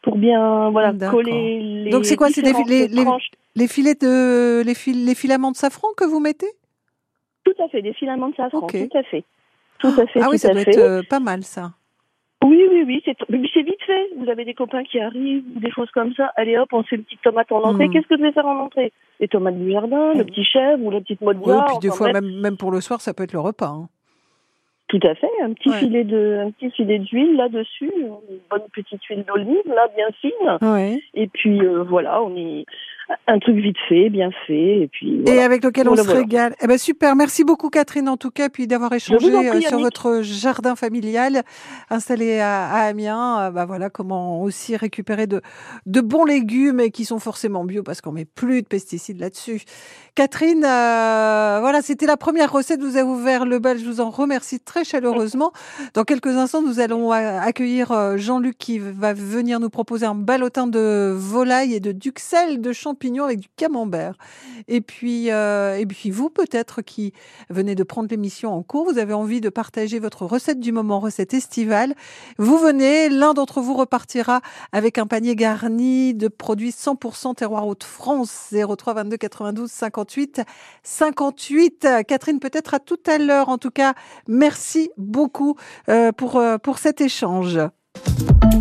pour 0.08 0.18
bien 0.18 0.70
voilà, 0.70 0.92
coller 1.10 1.60
les 1.84 1.90
Donc 1.90 2.04
c'est 2.04 2.16
quoi, 2.16 2.28
c'est 2.30 2.42
les- 2.42 2.88
les-. 2.88 3.04
Les 3.56 3.66
filets 3.68 3.94
de 3.94 4.62
les, 4.64 4.74
fil- 4.74 5.04
les 5.04 5.14
filaments 5.14 5.50
de 5.50 5.56
safran 5.56 5.88
que 5.96 6.04
vous 6.04 6.20
mettez? 6.20 6.46
Tout 7.44 7.54
à 7.62 7.68
fait, 7.68 7.82
des 7.82 7.92
filaments 7.92 8.28
de 8.28 8.34
safran, 8.36 8.66
tout 8.66 8.96
à 8.96 9.02
fait. 9.02 9.24
Tout 9.80 9.88
à 9.98 10.06
fait, 10.06 10.20
Ah 10.22 10.28
oui, 10.30 10.38
ça 10.38 10.52
doit 10.52 10.62
fait. 10.62 10.70
être 10.70 10.78
euh, 10.78 11.02
pas 11.08 11.18
mal 11.20 11.42
ça. 11.42 11.72
Oui, 12.44 12.62
oui, 12.70 12.84
oui, 12.86 13.02
c'est 13.04 13.62
vite 13.62 13.82
fait. 13.84 14.10
Vous 14.16 14.28
avez 14.30 14.44
des 14.44 14.54
copains 14.54 14.84
qui 14.84 15.00
arrivent, 15.00 15.42
des 15.60 15.70
choses 15.72 15.90
comme 15.90 16.14
ça. 16.14 16.30
Allez 16.36 16.56
hop, 16.56 16.68
on 16.72 16.82
fait 16.84 16.96
une 16.96 17.02
petite 17.04 17.20
tomate 17.22 17.50
en 17.50 17.62
entrée. 17.64 17.88
Mm. 17.88 17.92
Qu'est-ce 17.92 18.06
que 18.06 18.16
je 18.16 18.22
vais 18.22 18.32
faire 18.32 18.46
en 18.46 18.60
entrée? 18.60 18.92
Les 19.18 19.26
tomates 19.28 19.58
du 19.58 19.70
jardin, 19.72 20.14
le 20.14 20.24
petit 20.24 20.44
chèvre 20.44 20.84
ou 20.84 20.90
la 20.92 21.00
petite 21.00 21.20
mozza. 21.20 21.40
Oui, 21.44 21.62
puis 21.68 21.78
des 21.88 21.90
fois 21.94 22.12
même, 22.12 22.40
même 22.40 22.56
pour 22.56 22.70
le 22.70 22.80
soir, 22.80 23.00
ça 23.00 23.12
peut 23.12 23.24
être 23.24 23.32
le 23.32 23.40
repas. 23.40 23.66
hein. 23.68 23.88
Tout 24.88 25.00
à 25.02 25.14
fait, 25.14 25.28
un 25.42 25.52
petit 25.52 25.68
Ouais. 25.68 25.78
filet 25.80 26.04
de, 26.04 26.38
un 26.46 26.50
petit 26.50 26.70
filet 26.70 26.98
d'huile 26.98 27.36
là-dessus, 27.36 27.92
une 27.94 28.38
bonne 28.50 28.62
petite 28.72 29.04
huile 29.04 29.22
d'olive 29.24 29.66
là, 29.66 29.86
bien 29.94 30.08
fine. 30.20 30.58
Ouais. 30.62 30.98
Et 31.14 31.26
puis 31.28 31.60
euh, 31.60 31.82
voilà, 31.82 32.22
on 32.22 32.34
y 32.34 32.64
un 33.26 33.38
truc 33.38 33.56
vite 33.56 33.76
fait, 33.88 34.10
bien 34.10 34.30
fait, 34.46 34.80
et 34.82 34.88
puis 34.90 35.22
Et 35.26 35.40
avec 35.42 35.64
lequel 35.64 35.86
Voilà, 35.86 36.02
on 36.02 36.04
se 36.04 36.08
voilà. 36.08 36.20
régale. 36.24 36.54
Eh 36.62 36.66
ben 36.66 36.78
super, 36.78 37.16
merci 37.16 37.44
beaucoup 37.44 37.70
Catherine 37.70 38.08
en 38.08 38.16
tout 38.16 38.30
cas, 38.30 38.48
puis 38.48 38.66
d'avoir 38.66 38.92
échangé 38.92 39.30
prie, 39.30 39.64
euh, 39.64 39.68
sur 39.68 39.78
votre 39.78 40.20
jardin 40.22 40.76
familial 40.76 41.42
installé 41.90 42.38
à, 42.40 42.66
à 42.68 42.80
Amiens. 42.88 43.40
Euh, 43.40 43.50
bah 43.50 43.64
voilà 43.64 43.90
comment 43.90 44.42
aussi 44.42 44.76
récupérer 44.76 45.26
de, 45.26 45.40
de 45.86 46.00
bons 46.00 46.24
légumes 46.24 46.80
et 46.80 46.90
qui 46.90 47.04
sont 47.04 47.18
forcément 47.18 47.64
bio 47.64 47.82
parce 47.82 48.00
qu'on 48.00 48.12
met 48.12 48.24
plus 48.26 48.62
de 48.62 48.66
pesticides 48.66 49.20
là-dessus. 49.20 49.62
Catherine, 50.14 50.64
euh, 50.64 51.58
voilà, 51.60 51.80
c'était 51.82 52.06
la 52.06 52.16
première 52.16 52.52
recette. 52.52 52.80
Vous 52.80 52.96
avez 52.96 53.08
ouvert 53.08 53.46
le 53.46 53.58
bal. 53.58 53.78
Je 53.78 53.84
vous 53.84 54.00
en 54.00 54.10
remercie 54.10 54.60
très 54.60 54.84
chaleureusement. 54.84 55.52
Dans 55.94 56.04
quelques 56.04 56.36
instants, 56.36 56.62
nous 56.62 56.80
allons 56.80 57.12
euh, 57.12 57.38
accueillir 57.40 58.16
Jean-Luc 58.18 58.58
qui 58.58 58.78
va 58.78 59.12
venir 59.14 59.60
nous 59.60 59.70
proposer 59.70 60.06
un 60.06 60.14
ballotin 60.14 60.66
de 60.66 61.14
volaille 61.16 61.74
et 61.74 61.80
de 61.80 61.92
duxelles 61.92 62.60
de 62.60 62.72
champignons 62.98 63.24
avec 63.24 63.40
du 63.40 63.48
camembert. 63.56 64.14
Et 64.66 64.80
puis, 64.80 65.30
euh, 65.30 65.78
et 65.78 65.86
puis 65.86 66.10
vous, 66.10 66.30
peut-être 66.30 66.82
qui 66.82 67.12
venez 67.48 67.74
de 67.74 67.84
prendre 67.84 68.08
l'émission 68.10 68.52
en 68.52 68.62
cours, 68.62 68.90
vous 68.90 68.98
avez 68.98 69.12
envie 69.12 69.40
de 69.40 69.48
partager 69.48 69.98
votre 70.00 70.26
recette 70.26 70.58
du 70.58 70.72
moment, 70.72 70.98
recette 70.98 71.32
estivale. 71.32 71.94
Vous 72.38 72.58
venez, 72.58 73.08
l'un 73.08 73.34
d'entre 73.34 73.60
vous 73.60 73.74
repartira 73.74 74.40
avec 74.72 74.98
un 74.98 75.06
panier 75.06 75.36
garni 75.36 76.14
de 76.14 76.26
produits 76.28 76.70
100% 76.70 77.36
terroir 77.36 77.68
Haute-France 77.68 78.52
03 78.52 78.94
22 78.94 79.16
92 79.16 79.70
58 79.70 80.40
58. 80.82 81.86
Catherine, 82.06 82.40
peut-être 82.40 82.74
à 82.74 82.80
tout 82.80 82.98
à 83.06 83.18
l'heure. 83.18 83.48
En 83.48 83.58
tout 83.58 83.70
cas, 83.70 83.94
merci 84.26 84.90
beaucoup 84.96 85.56
euh, 85.88 86.10
pour, 86.10 86.36
euh, 86.36 86.58
pour 86.58 86.78
cet 86.78 87.00
échange. 87.00 87.60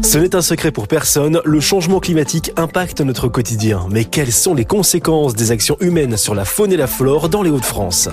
Ce 0.03 0.17
n'est 0.17 0.35
un 0.35 0.41
secret 0.41 0.71
pour 0.71 0.87
personne, 0.87 1.41
le 1.43 1.59
changement 1.59 1.99
climatique 1.99 2.51
impacte 2.55 3.01
notre 3.01 3.27
quotidien. 3.27 3.87
Mais 3.91 4.05
quelles 4.05 4.31
sont 4.31 4.53
les 4.53 4.65
conséquences 4.65 5.33
des 5.33 5.51
actions 5.51 5.77
humaines 5.79 6.17
sur 6.17 6.35
la 6.35 6.45
faune 6.45 6.71
et 6.71 6.77
la 6.77 6.87
flore 6.87 7.29
dans 7.29 7.41
les 7.41 7.49
Hauts-de-France? 7.49 8.09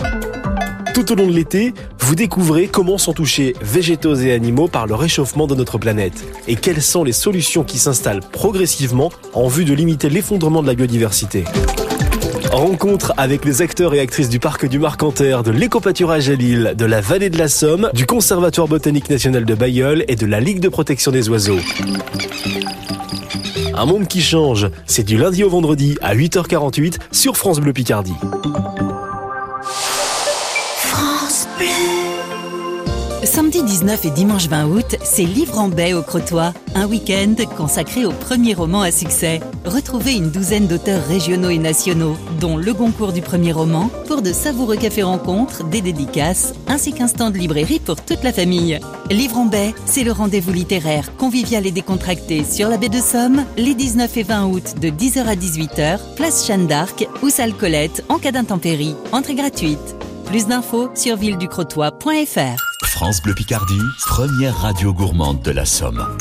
Tout 0.94 1.12
au 1.12 1.14
long 1.16 1.26
de 1.26 1.32
l'été, 1.32 1.74
vous 2.00 2.14
découvrez 2.14 2.68
comment 2.68 2.98
sont 2.98 3.12
touchés 3.12 3.54
végétaux 3.60 4.14
et 4.14 4.32
animaux 4.32 4.68
par 4.68 4.86
le 4.86 4.94
réchauffement 4.94 5.46
de 5.46 5.54
notre 5.54 5.78
planète 5.78 6.24
et 6.46 6.56
quelles 6.56 6.82
sont 6.82 7.04
les 7.04 7.12
solutions 7.12 7.64
qui 7.64 7.78
s'installent 7.78 8.20
progressivement 8.20 9.10
en 9.32 9.48
vue 9.48 9.64
de 9.64 9.74
limiter 9.74 10.08
l'effondrement 10.08 10.62
de 10.62 10.68
la 10.68 10.74
biodiversité? 10.74 11.44
Rencontre 12.54 13.12
avec 13.16 13.44
les 13.44 13.62
acteurs 13.62 13.94
et 13.94 14.00
actrices 14.00 14.28
du 14.28 14.38
parc 14.38 14.68
du 14.68 14.78
Marcanterre, 14.78 15.42
de 15.42 15.50
l'écopâturage 15.50 16.30
à 16.30 16.36
Lille, 16.36 16.74
de 16.78 16.84
la 16.84 17.00
vallée 17.00 17.28
de 17.28 17.36
la 17.36 17.48
Somme, 17.48 17.90
du 17.94 18.06
Conservatoire 18.06 18.68
botanique 18.68 19.10
national 19.10 19.44
de 19.44 19.54
Bayeul 19.56 20.04
et 20.06 20.14
de 20.14 20.24
la 20.24 20.38
Ligue 20.38 20.60
de 20.60 20.68
protection 20.68 21.10
des 21.10 21.28
oiseaux. 21.28 21.58
Un 23.74 23.86
monde 23.86 24.06
qui 24.06 24.22
change, 24.22 24.70
c'est 24.86 25.02
du 25.02 25.16
lundi 25.16 25.42
au 25.42 25.50
vendredi 25.50 25.98
à 26.00 26.14
8h48 26.14 26.98
sur 27.10 27.36
France 27.36 27.58
Bleu 27.58 27.72
Picardie. 27.72 28.14
19 33.84 34.04
et 34.06 34.10
dimanche 34.12 34.48
20 34.48 34.64
août, 34.68 34.96
c'est 35.02 35.24
Livre 35.24 35.58
en 35.58 35.68
baie 35.68 35.92
au 35.92 36.00
Crotoy, 36.00 36.54
un 36.74 36.86
week-end 36.86 37.34
consacré 37.54 38.06
au 38.06 38.12
premier 38.12 38.54
roman 38.54 38.80
à 38.80 38.90
succès. 38.90 39.40
Retrouvez 39.66 40.14
une 40.14 40.30
douzaine 40.30 40.66
d'auteurs 40.66 41.06
régionaux 41.06 41.50
et 41.50 41.58
nationaux, 41.58 42.16
dont 42.40 42.56
le 42.56 42.72
Goncourt 42.72 43.12
du 43.12 43.20
premier 43.20 43.52
roman, 43.52 43.90
pour 44.06 44.22
de 44.22 44.32
savoureux 44.32 44.76
cafés 44.76 45.02
rencontres, 45.02 45.64
des 45.64 45.82
dédicaces, 45.82 46.54
ainsi 46.66 46.94
qu'un 46.94 47.08
stand 47.08 47.34
de 47.34 47.38
librairie 47.38 47.78
pour 47.78 48.02
toute 48.02 48.22
la 48.22 48.32
famille. 48.32 48.80
Livre 49.10 49.36
en 49.36 49.44
baie, 49.44 49.74
c'est 49.84 50.02
le 50.02 50.12
rendez-vous 50.12 50.54
littéraire 50.54 51.14
convivial 51.18 51.66
et 51.66 51.70
décontracté 51.70 52.42
sur 52.42 52.70
la 52.70 52.78
baie 52.78 52.88
de 52.88 53.02
Somme, 53.02 53.44
les 53.58 53.74
19 53.74 54.16
et 54.16 54.22
20 54.22 54.46
août 54.46 54.74
de 54.80 54.88
10h 54.88 55.26
à 55.26 55.34
18h, 55.34 55.98
place 56.16 56.46
Jeanne 56.46 56.66
d'Arc 56.66 57.06
ou 57.22 57.28
salle 57.28 57.52
Colette 57.52 58.02
en 58.08 58.18
cas 58.18 58.32
d'intempérie. 58.32 58.96
Entrée 59.12 59.34
gratuite. 59.34 59.94
Plus 60.24 60.46
d'infos 60.46 60.88
sur 60.94 61.16
villeducrotoy.fr. 61.16 62.73
France 62.86 63.22
Bleu 63.22 63.34
Picardie, 63.34 63.80
première 64.06 64.56
radio 64.56 64.92
gourmande 64.92 65.42
de 65.42 65.50
la 65.50 65.64
Somme. 65.64 66.16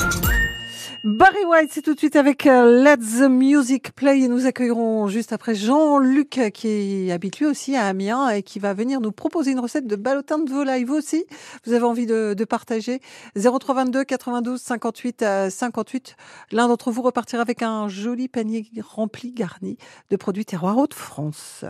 Barry 1.04 1.44
White, 1.46 1.70
c'est 1.72 1.82
tout 1.82 1.94
de 1.94 2.00
suite 2.00 2.16
avec 2.16 2.48
euh, 2.48 2.84
Let 2.84 2.98
the 2.98 3.30
Music 3.30 3.94
Play 3.94 4.22
et 4.22 4.28
nous 4.28 4.46
accueillerons 4.46 5.08
juste 5.08 5.34
après 5.34 5.54
Jean-Luc 5.54 6.38
euh, 6.38 6.50
qui 6.50 7.12
habite 7.12 7.40
lui 7.40 7.46
aussi 7.46 7.76
à 7.76 7.88
Amiens 7.88 8.30
et 8.30 8.42
qui 8.42 8.60
va 8.60 8.74
venir 8.74 9.02
nous 9.02 9.12
proposer 9.12 9.52
une 9.52 9.60
recette 9.60 9.86
de 9.86 9.96
ballotin 9.96 10.40
de 10.40 10.50
volaille. 10.50 10.86
Vous 10.86 10.96
aussi, 10.96 11.26
vous 11.66 11.74
avez 11.74 11.84
envie 11.84 12.06
de, 12.06 12.34
de 12.34 12.46
partager 12.46 13.02
0322 13.36 14.04
92 14.04 14.60
58 14.60 15.22
euh, 15.22 15.50
58. 15.50 16.16
L'un 16.52 16.68
d'entre 16.68 16.92
vous 16.92 17.02
repartira 17.02 17.42
avec 17.42 17.62
un 17.62 17.88
joli 17.90 18.28
panier 18.28 18.66
rempli 18.82 19.32
garni 19.32 19.78
de 20.10 20.16
produits 20.16 20.46
terroirs 20.46 20.78
Hauts-de-France. 20.78 21.66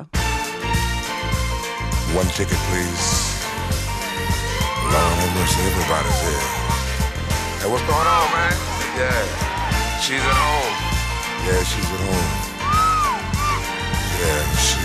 One 2.16 2.28
ticket, 2.36 2.56
please. 2.70 3.43
Have 4.94 5.34
mercy, 5.34 5.58
everybody's 5.66 6.22
here. 6.22 6.46
Hey, 7.58 7.68
what's 7.72 7.82
going 7.90 8.06
on, 8.06 8.28
man? 8.30 8.54
Yeah. 8.94 9.26
She's 9.98 10.22
at 10.22 10.38
home. 10.38 10.76
Yeah, 11.50 11.64
she's 11.66 11.90
at 11.90 12.02
home. 12.06 12.30
Yeah, 14.22 14.42
she's 14.54 14.83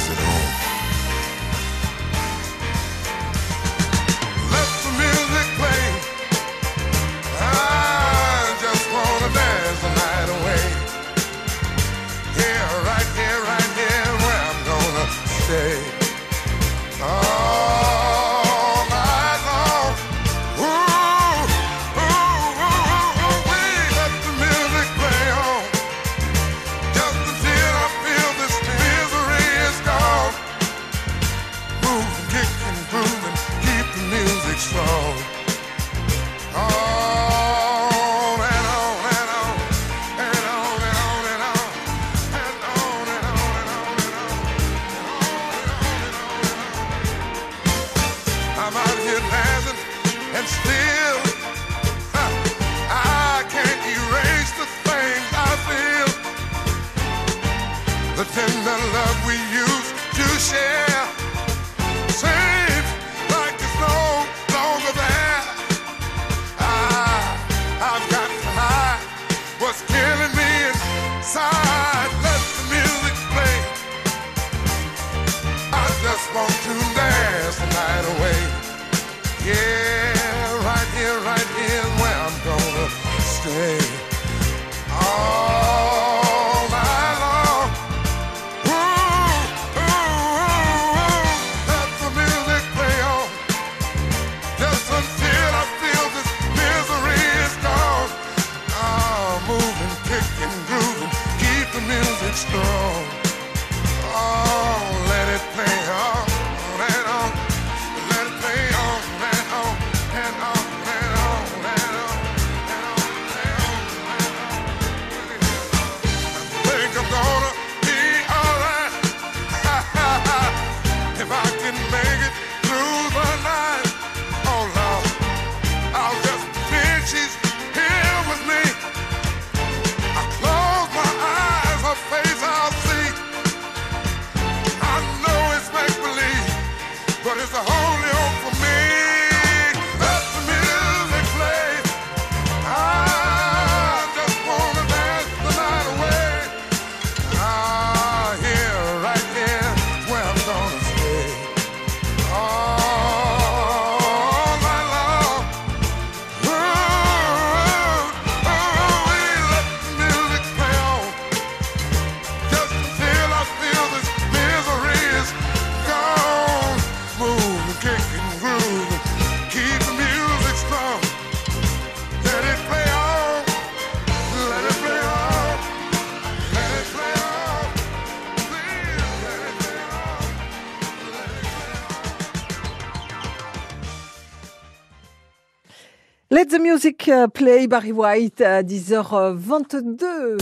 Let 186.31 186.51
the 186.51 186.61
music 186.61 187.09
uh, 187.09 187.27
play 187.33 187.67
Barry 187.67 187.91
White 187.91 188.43
à 188.43 188.63
10h22. 188.63 190.37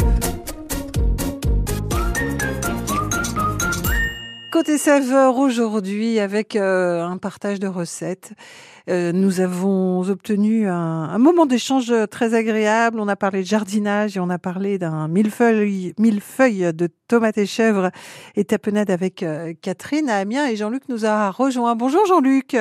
Côté 4.50 4.78
saveur 4.78 5.38
aujourd'hui 5.38 6.18
avec 6.18 6.56
euh, 6.56 7.04
un 7.04 7.18
partage 7.18 7.60
de 7.60 7.68
recettes. 7.68 8.32
Euh, 8.90 9.12
nous 9.12 9.38
avons 9.38 10.00
obtenu 10.08 10.68
un, 10.68 11.18
moment 11.18 11.46
d'échange 11.46 11.94
très 12.10 12.34
agréable. 12.34 12.98
On 12.98 13.06
a 13.06 13.14
parlé 13.14 13.42
de 13.42 13.46
jardinage 13.46 14.16
et 14.16 14.20
on 14.20 14.28
a 14.28 14.38
parlé 14.38 14.78
d'un 14.78 15.06
millefeuille, 15.06 15.94
de 16.00 16.88
tomates 17.06 17.38
et 17.38 17.46
chèvres 17.46 17.92
et 18.34 18.44
tapenade 18.44 18.90
avec 18.90 19.22
euh, 19.22 19.54
Catherine 19.62 20.10
à 20.10 20.16
Amiens 20.16 20.48
et 20.48 20.56
Jean-Luc 20.56 20.88
nous 20.88 21.06
a 21.06 21.30
rejoint. 21.30 21.76
Bonjour 21.76 22.04
Jean-Luc. 22.06 22.56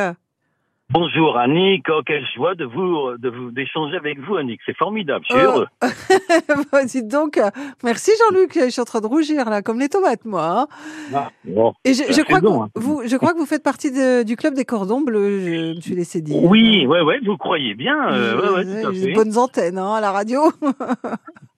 Bonjour 0.94 1.36
Annick, 1.38 1.88
oh, 1.90 2.02
quelle 2.06 2.24
joie 2.36 2.54
de 2.54 2.64
vous 2.64 3.18
de 3.18 3.30
vous 3.30 3.50
d'échanger 3.50 3.98
avec 3.98 4.20
vous 4.20 4.36
Annick, 4.36 4.60
c'est 4.68 4.78
formidable, 4.78 5.26
je 5.28 5.36
suis 5.36 5.46
Oh. 5.46 5.50
heureux. 5.50 5.68
Bah, 6.72 6.86
Dites 6.86 7.08
donc, 7.08 7.40
merci 7.84 8.12
Jean-Luc, 8.20 8.52
je 8.54 8.70
suis 8.70 8.82
en 8.82 8.86
train 8.86 9.02
de 9.02 9.08
rougir 9.08 9.50
là, 9.50 9.64
comme 9.64 9.80
les 9.80 9.90
tomates 9.90 10.24
moi. 10.26 10.46
hein. 10.62 10.68
Ah, 11.14 11.32
bon. 11.44 11.74
Et 11.86 11.96
je, 11.96 12.04
La 12.04 12.12
je 12.12 12.22
crois 12.22 12.40
que 12.40 12.46
saison, 12.46 12.64
hein. 12.64 12.70
vous, 12.76 13.02
je 13.04 13.18
crois 13.18 13.34
que 13.34 13.40
vous 13.40 13.48
faites 13.48 13.64
partie 13.64 13.92
de- 13.92 14.22
du 14.24 14.36
club 14.38 14.54
des 14.54 14.64
cordons 14.64 15.02
bleus, 15.02 15.40
je 15.40 15.76
me 15.76 15.82
suis 15.82 15.96
laissé 15.96 16.22
dire. 16.22 16.42
Oui, 16.44 16.86
ouais, 16.86 17.02
ouais, 17.02 17.20
vous 17.26 17.36
croyez 17.38 17.74
bien, 17.74 18.12
euh, 18.14 18.36
ouais, 18.40 18.50
ouais, 18.50 18.64
Vous 18.64 18.72
tout 18.82 18.86
à 18.86 18.90
avez 18.90 19.02
fait. 19.02 19.10
de 19.12 19.16
bonnes 19.16 19.38
antennes 19.40 19.78
hein, 19.80 19.94
à 19.96 20.02
la 20.02 20.12
radio. 20.12 20.52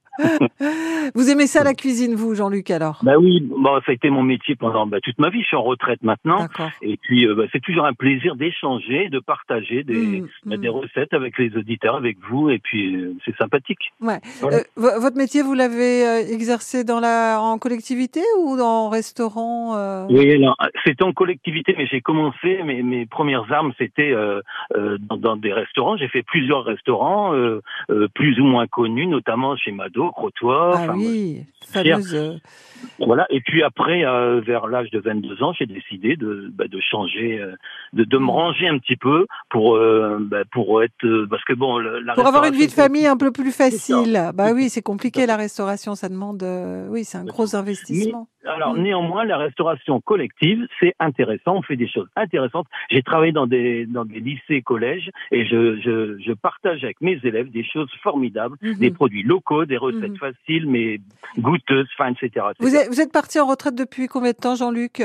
vous 1.15 1.29
aimez 1.29 1.47
ça 1.47 1.63
la 1.63 1.73
cuisine, 1.73 2.15
vous, 2.15 2.35
Jean-Luc, 2.35 2.71
alors? 2.71 2.99
Bah 3.03 3.17
oui, 3.19 3.41
bon, 3.41 3.79
ça 3.85 3.91
a 3.91 3.93
été 3.93 4.09
mon 4.09 4.23
métier 4.23 4.55
pendant 4.55 4.85
bah, 4.87 4.97
toute 5.01 5.17
ma 5.19 5.29
vie. 5.29 5.41
Je 5.41 5.47
suis 5.47 5.55
en 5.57 5.63
retraite 5.63 6.01
maintenant, 6.03 6.47
et 6.81 6.97
puis 6.97 7.25
euh, 7.27 7.35
bah, 7.35 7.43
c'est 7.51 7.61
toujours 7.61 7.85
un 7.85 7.93
plaisir 7.93 8.35
d'échanger, 8.35 9.09
de 9.09 9.19
partager 9.19 9.83
des, 9.83 9.97
Mm, 9.97 10.27
bah, 10.45 10.57
mm. 10.57 10.61
des 10.61 10.69
recettes 10.69 11.13
avec 11.13 11.37
les 11.37 11.55
auditeurs, 11.57 11.95
avec 11.95 12.17
vous, 12.29 12.49
et 12.49 12.59
puis 12.59 12.95
euh, 12.95 13.13
c'est 13.25 13.35
sympathique. 13.37 13.91
Ouais. 14.01 14.19
Voilà. 14.41 14.57
Euh, 14.57 14.61
vo- 14.75 15.01
votre 15.01 15.17
métier, 15.17 15.41
vous 15.41 15.53
l'avez 15.53 16.31
exercé 16.31 16.83
dans 16.83 16.99
la, 16.99 17.39
en 17.41 17.57
collectivité 17.57 18.21
ou 18.39 18.57
dans 18.57 18.89
restaurant 18.89 20.07
Oui, 20.09 20.43
c'était 20.85 21.03
en 21.03 21.13
collectivité, 21.13 21.75
mais 21.77 21.87
j'ai 21.87 22.01
commencé, 22.01 22.61
mes, 22.63 22.83
mes 22.83 23.05
premières 23.05 23.51
armes, 23.51 23.73
c'était 23.77 24.13
dans, 24.75 25.17
dans 25.17 25.35
des 25.37 25.51
restaurants. 25.53 25.97
J'ai 25.97 26.07
fait 26.07 26.23
plusieurs 26.23 26.63
restaurants, 26.63 27.33
plus 28.13 28.39
ou 28.39 28.45
moins 28.45 28.67
connus, 28.67 29.07
notamment 29.07 29.55
chez 29.57 29.71
Mado, 29.71 30.06
Crotoy. 30.11 30.75
Ah 30.77 30.93
oui, 30.95 31.43
fameuse. 31.71 32.13
euh, 32.15 32.33
Voilà. 32.99 33.25
Et 33.29 33.41
puis 33.41 33.63
après, 33.63 34.05
euh, 34.05 34.39
vers 34.41 34.67
l'âge 34.67 34.89
de 34.91 34.99
22 34.99 35.41
ans, 35.43 35.53
j'ai 35.53 35.65
décidé 35.65 36.15
de, 36.15 36.49
bah, 36.53 36.67
de 36.67 36.79
changer, 36.79 37.39
euh, 37.39 37.53
de, 37.93 38.03
de 38.03 38.17
me 38.17 38.23
Mm. 38.25 38.29
ranger 38.29 38.67
un 38.67 38.77
petit 38.79 38.95
peu 38.95 39.25
pour, 39.49 39.75
euh, 39.75 40.17
bah, 40.21 40.43
pour 40.51 40.83
être, 40.83 41.25
parce 41.29 41.43
que 41.43 41.53
bon, 41.53 41.77
la 41.79 42.13
Pour 42.13 42.25
avoir 42.27 42.45
une 42.45 42.55
vie 42.55 42.67
de 42.67 42.71
famille 42.71 43.05
un 43.07 43.17
peu 43.17 43.31
plus 43.31 43.51
facile. 43.51 44.31
Bah 44.33 44.51
oui, 44.53 44.69
c'est 44.69 44.81
compliqué 44.81 45.25
la 45.25 45.37
restauration, 45.37 45.95
ça 45.95 46.09
demande. 46.09 46.43
oui, 46.89 47.03
c'est 47.03 47.17
un 47.17 47.25
gros 47.25 47.55
investissement. 47.55 48.27
Alors 48.45 48.75
Mm. 48.75 48.81
néanmoins, 48.83 49.25
la 49.25 49.37
restauration 49.37 49.99
collective, 50.01 50.67
c'est 50.79 50.93
intéressant. 50.99 51.55
On 51.57 51.61
fait 51.61 51.75
des 51.75 51.87
choses 51.87 52.07
intéressantes. 52.15 52.67
J'ai 52.89 53.01
travaillé 53.01 53.31
dans 53.31 53.47
des 53.47 53.85
dans 53.85 54.05
des 54.05 54.19
lycées, 54.19 54.61
collèges, 54.61 55.09
et 55.31 55.45
je 55.45 55.79
je, 55.81 56.17
je 56.19 56.33
partage 56.33 56.83
avec 56.83 57.01
mes 57.01 57.19
élèves 57.23 57.49
des 57.51 57.63
choses 57.63 57.91
formidables, 58.03 58.55
Mhm. 58.61 58.75
des 58.75 58.91
produits 58.91 59.23
locaux, 59.23 59.65
des 59.65 59.77
recettes 59.77 60.11
Mhm. 60.11 60.17
faciles 60.17 60.67
mais 60.69 60.99
goûteuses, 61.39 61.87
enfin, 61.97 62.13
etc. 62.13 62.45
Vous 62.59 62.75
êtes, 62.75 62.87
vous 62.89 63.01
êtes 63.01 63.11
parti 63.11 63.39
en 63.39 63.47
retraite 63.47 63.75
depuis 63.75 64.07
combien 64.07 64.31
de 64.31 64.37
temps, 64.37 64.55
Jean-Luc? 64.55 65.01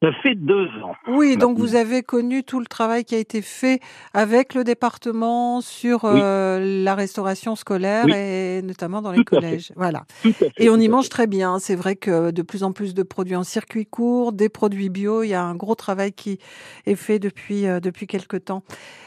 Ça 0.00 0.12
fait 0.22 0.36
deux 0.36 0.66
ans. 0.84 0.94
Oui, 1.08 1.36
donc 1.36 1.58
Maintenant. 1.58 1.64
vous 1.64 1.74
avez 1.74 2.02
connu 2.04 2.44
tout 2.44 2.60
le 2.60 2.66
travail 2.66 3.04
qui 3.04 3.16
a 3.16 3.18
été 3.18 3.42
fait 3.42 3.80
avec 4.14 4.54
le 4.54 4.62
département 4.62 5.60
sur 5.60 6.04
euh, 6.04 6.84
la 6.84 6.94
restauration 6.94 7.56
scolaire 7.56 8.04
Oui. 8.06 8.12
et 8.14 8.62
notamment 8.62 9.02
dans 9.02 9.10
les 9.10 9.18
fait. 9.18 9.24
collèges. 9.24 9.72
Voilà. 9.74 10.04
Fait, 10.22 10.52
Et 10.56 10.70
on 10.70 10.76
y 10.76 10.88
mange 10.88 11.06
fait. 11.06 11.10
très 11.10 11.26
bien. 11.26 11.58
C'est 11.58 11.74
vrai 11.74 11.96
que 11.96 12.30
de 12.30 12.42
plus 12.42 12.62
en 12.62 12.70
plus 12.70 12.94
de 12.94 13.02
produits 13.02 13.34
en 13.34 13.42
circuit 13.42 13.86
court, 13.86 14.32
des 14.32 14.48
produits 14.48 14.88
bio, 14.88 15.24
il 15.24 15.30
y 15.30 15.34
a 15.34 15.42
un 15.42 15.56
gros 15.56 15.74
travail 15.74 16.12
qui 16.12 16.38
est 16.86 16.94
fait 16.94 17.18
depuis 17.18 17.66
euh, 17.66 17.80
depuis 17.80 18.06
quelque 18.06 18.36
temps. 18.36 18.62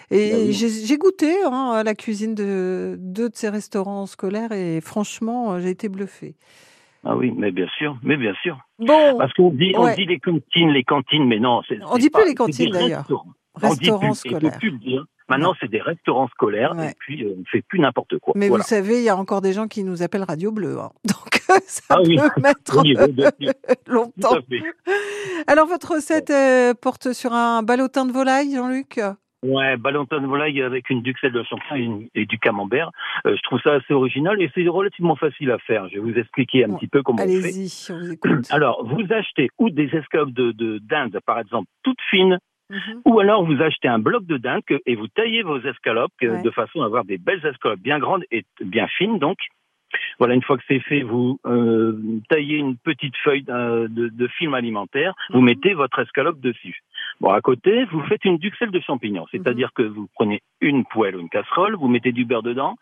Et 0.09 0.31
Bah 0.31 0.37
oui. 0.41 0.51
j'ai 0.51 0.69
j'ai 0.69 0.97
goûté 0.97 1.33
hein, 1.45 1.71
à 1.73 1.83
la 1.83 1.95
cuisine 1.95 2.35
de 2.35 2.97
deux 2.99 3.29
de 3.29 3.35
ces 3.37 3.47
restaurants 3.47 4.05
scolaires 4.07 4.51
et 4.51 4.81
franchement, 4.81 5.53
euh, 5.53 5.59
j'ai 5.61 5.69
été 5.69 5.87
bluffée. 5.87 6.35
Ah 7.03 7.15
oui, 7.15 7.33
mais 7.35 7.51
bien 7.51 7.67
sûr, 7.77 7.97
mais 8.03 8.15
bien 8.17 8.33
sûr. 8.43 8.57
Bon, 8.79 9.17
Parce 9.17 9.33
qu'on 9.33 9.49
dit, 9.49 9.73
on 9.75 9.85
Ouais. 9.85 9.95
dit 9.95 10.05
les 10.05 10.19
cantines, 10.19 10.69
les 10.69 10.83
cantines, 10.83 11.25
mais 11.27 11.39
non, 11.39 11.61
c'est. 11.67 11.79
On 11.83 11.93
c'est 11.93 11.99
dit 11.99 12.09
plus 12.09 12.11
pas- 12.11 12.19
les 12.21 12.27
c'est 12.29 12.35
cantines, 12.35 12.71
d'ailleurs. 12.71 12.99
restaurants. 12.99 13.33
Plus, 13.99 14.15
scolaires. 14.15 14.57
plus. 14.59 14.79
Maintenant, 15.27 15.53
c'est 15.59 15.69
des 15.69 15.81
restaurants 15.81 16.27
scolaires, 16.29 16.73
Ouais. 16.77 16.91
et 16.91 16.95
puis 16.99 17.23
euh, 17.25 17.35
on 17.39 17.43
fait 17.45 17.61
plus 17.67 17.79
n'importe 17.79 18.17
quoi. 18.19 18.33
Mais 18.35 18.47
voilà. 18.49 18.63
vous 18.63 18.67
savez, 18.69 18.97
il 18.99 19.03
y 19.03 19.09
a 19.09 19.15
encore 19.17 19.41
des 19.41 19.53
gens 19.53 19.67
qui 19.67 19.83
nous 19.83 20.03
appellent 20.03 20.23
Radio 20.23 20.51
Bleu. 20.51 20.77
hein. 20.79 20.91
Donc, 21.05 21.41
ça 21.65 21.81
Ah 21.89 22.01
oui. 22.05 22.17
peut 22.17 22.41
mettre 22.41 22.81
Oui, 22.81 22.95
oui. 22.99 23.47
Tout 23.85 23.91
longtemps. 23.93 24.35
Alors, 25.47 25.67
votre 25.67 25.95
recette 25.95 26.29
euh, 26.29 26.73
porte 26.73 27.13
sur 27.13 27.33
un 27.33 27.63
ballotin 27.63 28.05
de 28.05 28.11
volaille, 28.11 28.53
Jean-Luc? 28.55 28.99
Ouais, 29.43 29.75
ballonton 29.77 30.21
de 30.21 30.27
volaille 30.27 30.61
avec 30.61 30.89
une 30.91 31.01
duxelle 31.01 31.31
de 31.31 31.41
champignon 31.43 32.03
et, 32.13 32.25
du 32.27 32.37
camembert. 32.37 32.91
Euh, 33.25 33.35
je 33.35 33.41
trouve 33.41 33.59
ça 33.61 33.73
assez 33.73 33.93
original 33.93 34.39
et 34.41 34.51
c'est 34.53 34.67
relativement 34.67 35.15
facile 35.15 35.49
à 35.51 35.57
faire. 35.59 35.87
Je 35.89 35.95
vais 35.95 35.99
vous 35.99 36.17
expliquer 36.19 36.65
un 36.65 36.75
petit 36.75 36.87
peu 36.87 37.01
comment 37.01 37.23
on 37.23 37.27
fait. 37.27 37.33
Allez-y, 37.49 37.87
on 37.91 37.97
vous 37.97 38.11
écoute. 38.13 38.47
Alors, 38.51 38.85
vous 38.85 39.01
achetez 39.11 39.49
ou 39.57 39.69
des 39.71 39.89
escalopes 39.95 40.31
de 40.31 40.51
de- 40.51 40.77
dinde, 40.79 41.17
par 41.25 41.39
exemple, 41.39 41.67
toutes 41.83 42.01
fines, 42.09 42.37
Mhm. 42.69 43.01
ou 43.03 43.19
alors 43.19 43.43
vous 43.43 43.61
achetez 43.61 43.89
un 43.89 43.99
bloc 43.99 44.25
de 44.25 44.37
dinde 44.37 44.61
et 44.85 44.95
vous 44.95 45.07
taillez 45.09 45.43
vos 45.43 45.59
escalopes 45.59 46.13
Ouais. 46.21 46.41
de 46.41 46.49
façon 46.51 46.81
à 46.81 46.85
avoir 46.85 47.03
des 47.03 47.17
belles 47.17 47.45
escalopes 47.45 47.81
bien 47.81 47.99
grandes 47.99 48.23
et 48.31 48.45
bien 48.61 48.87
fines, 48.87 49.19
donc. 49.19 49.37
Voilà, 50.19 50.33
une 50.35 50.43
fois 50.43 50.57
que 50.57 50.63
c'est 50.67 50.79
fait, 50.79 51.01
vous 51.01 51.39
euh, 51.45 51.97
taillez 52.29 52.57
une 52.57 52.77
petite 52.77 53.15
feuille 53.23 53.43
de, 53.43 53.87
de 54.09 54.27
film 54.27 54.53
alimentaire, 54.53 55.13
vous 55.31 55.39
Mhm. 55.39 55.45
mettez 55.45 55.73
votre 55.73 55.99
escalope 55.99 56.39
dessus. 56.39 56.81
Bon, 57.19 57.29
à 57.31 57.41
côté, 57.41 57.85
vous 57.85 58.01
faites 58.03 58.23
une 58.25 58.37
duxelle 58.37 58.71
de 58.71 58.79
champignons, 58.79 59.25
c'est-à-dire 59.31 59.71
que 59.73 59.83
vous 59.83 60.07
prenez 60.15 60.41
une 60.61 60.85
poêle 60.85 61.15
ou 61.15 61.19
une 61.19 61.29
casserole, 61.29 61.75
vous 61.75 61.87
mettez 61.87 62.11
du 62.11 62.25
beurre 62.25 62.43
dedans, 62.43 62.75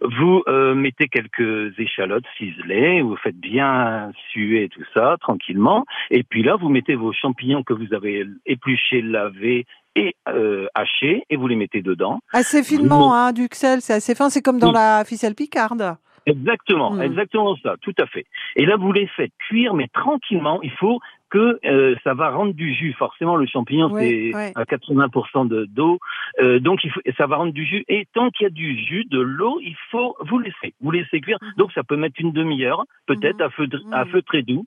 vous 0.00 0.42
euh, 0.48 0.74
mettez 0.74 1.08
quelques 1.08 1.78
échalotes 1.78 2.24
ciselées, 2.36 3.00
vous 3.02 3.16
faites 3.16 3.36
bien 3.38 4.10
suer 4.30 4.68
tout 4.68 4.84
ça 4.94 5.16
tranquillement, 5.20 5.84
et 6.10 6.22
puis 6.22 6.42
là, 6.42 6.56
vous 6.56 6.68
mettez 6.68 6.94
vos 6.94 7.12
champignons 7.12 7.62
que 7.62 7.72
vous 7.72 7.92
avez 7.94 8.26
épluchés, 8.46 9.02
lavés 9.02 9.66
et 9.96 10.14
euh, 10.28 10.66
hachés, 10.74 11.24
et 11.30 11.36
vous 11.36 11.48
les 11.48 11.56
mettez 11.56 11.82
dedans. 11.82 12.20
Assez 12.32 12.62
finement, 12.62 13.14
hein, 13.14 13.32
Duxelles, 13.32 13.80
c'est 13.80 13.94
assez 13.94 14.14
fin. 14.14 14.30
C'est 14.30 14.42
comme 14.42 14.58
dans 14.58 14.72
la 14.72 15.04
ficelle 15.04 15.34
picarde. 15.34 15.96
Exactement, 16.26 16.92
Mm. 16.92 17.02
exactement 17.02 17.56
ça, 17.62 17.76
tout 17.80 17.94
à 17.98 18.06
fait. 18.06 18.24
Et 18.56 18.66
là, 18.66 18.76
vous 18.76 18.92
les 18.92 19.06
faites 19.08 19.32
cuire, 19.48 19.74
mais 19.74 19.88
tranquillement. 19.88 20.60
Il 20.62 20.70
faut 20.72 21.00
que 21.30 21.58
euh, 21.64 21.94
ça 22.02 22.12
va 22.14 22.30
rendre 22.30 22.52
du 22.54 22.74
jus. 22.74 22.92
Forcément, 22.94 23.36
le 23.36 23.46
champignon, 23.46 23.88
c'est 24.00 24.32
à 24.56 24.64
80% 24.64 25.44
de- 25.44 25.64
d'eau, 25.66 25.98
Euh, 26.40 26.58
donc 26.60 26.84
il 26.84 26.90
faut, 26.90 27.00
ça 27.16 27.26
va 27.26 27.36
rendre 27.36 27.52
du 27.52 27.64
jus. 27.64 27.84
Et 27.88 28.06
tant 28.14 28.30
qu'il 28.30 28.44
y 28.44 28.46
a 28.46 28.50
du 28.50 28.76
jus, 28.84 29.04
de 29.10 29.20
l'eau, 29.20 29.58
il 29.62 29.74
faut 29.90 30.16
vous 30.20 30.38
laisser, 30.38 30.74
vous 30.80 30.90
laisser 30.90 31.20
cuire. 31.20 31.38
Mhm. 31.42 31.52
Donc 31.58 31.72
ça 31.72 31.82
peut 31.84 31.96
mettre 31.96 32.20
une 32.20 32.32
demi-heure, 32.32 32.84
peut-être 33.06 33.38
Mhm. 33.40 33.46
à 33.46 33.50
feu 33.50 33.66
dr- 33.66 33.92
à 33.92 34.04
feu 34.06 34.22
très 34.22 34.42
doux. 34.42 34.64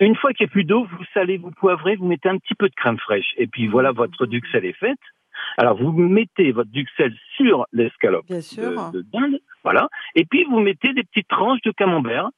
Une 0.00 0.16
fois 0.16 0.32
qu'il 0.32 0.44
n'y 0.46 0.50
a 0.50 0.52
plus 0.52 0.64
d'eau, 0.64 0.84
vous 0.84 1.04
salez, 1.14 1.36
vous 1.36 1.50
poivrez, 1.52 1.96
vous 1.96 2.06
mettez 2.06 2.28
un 2.28 2.38
petit 2.38 2.54
peu 2.54 2.68
de 2.68 2.74
crème 2.74 2.98
fraîche. 2.98 3.34
Et 3.36 3.46
puis 3.46 3.66
voilà, 3.66 3.92
votre 3.92 4.26
duxelle 4.26 4.64
est 4.64 4.72
faite. 4.78 4.98
Alors 5.56 5.76
vous 5.76 5.92
mettez 5.92 6.52
votre 6.52 6.70
duxelle 6.70 7.14
sur 7.36 7.64
l'escalope 7.72 8.26
Bien 8.26 8.40
sûr. 8.40 8.90
de, 8.92 8.98
de 8.98 9.02
dinde, 9.12 9.38
voilà. 9.64 9.88
Et 10.14 10.24
puis 10.24 10.44
vous 10.44 10.60
mettez 10.60 10.92
des 10.92 11.02
petites 11.04 11.28
tranches 11.28 11.60
de 11.62 11.70
camembert 11.72 12.30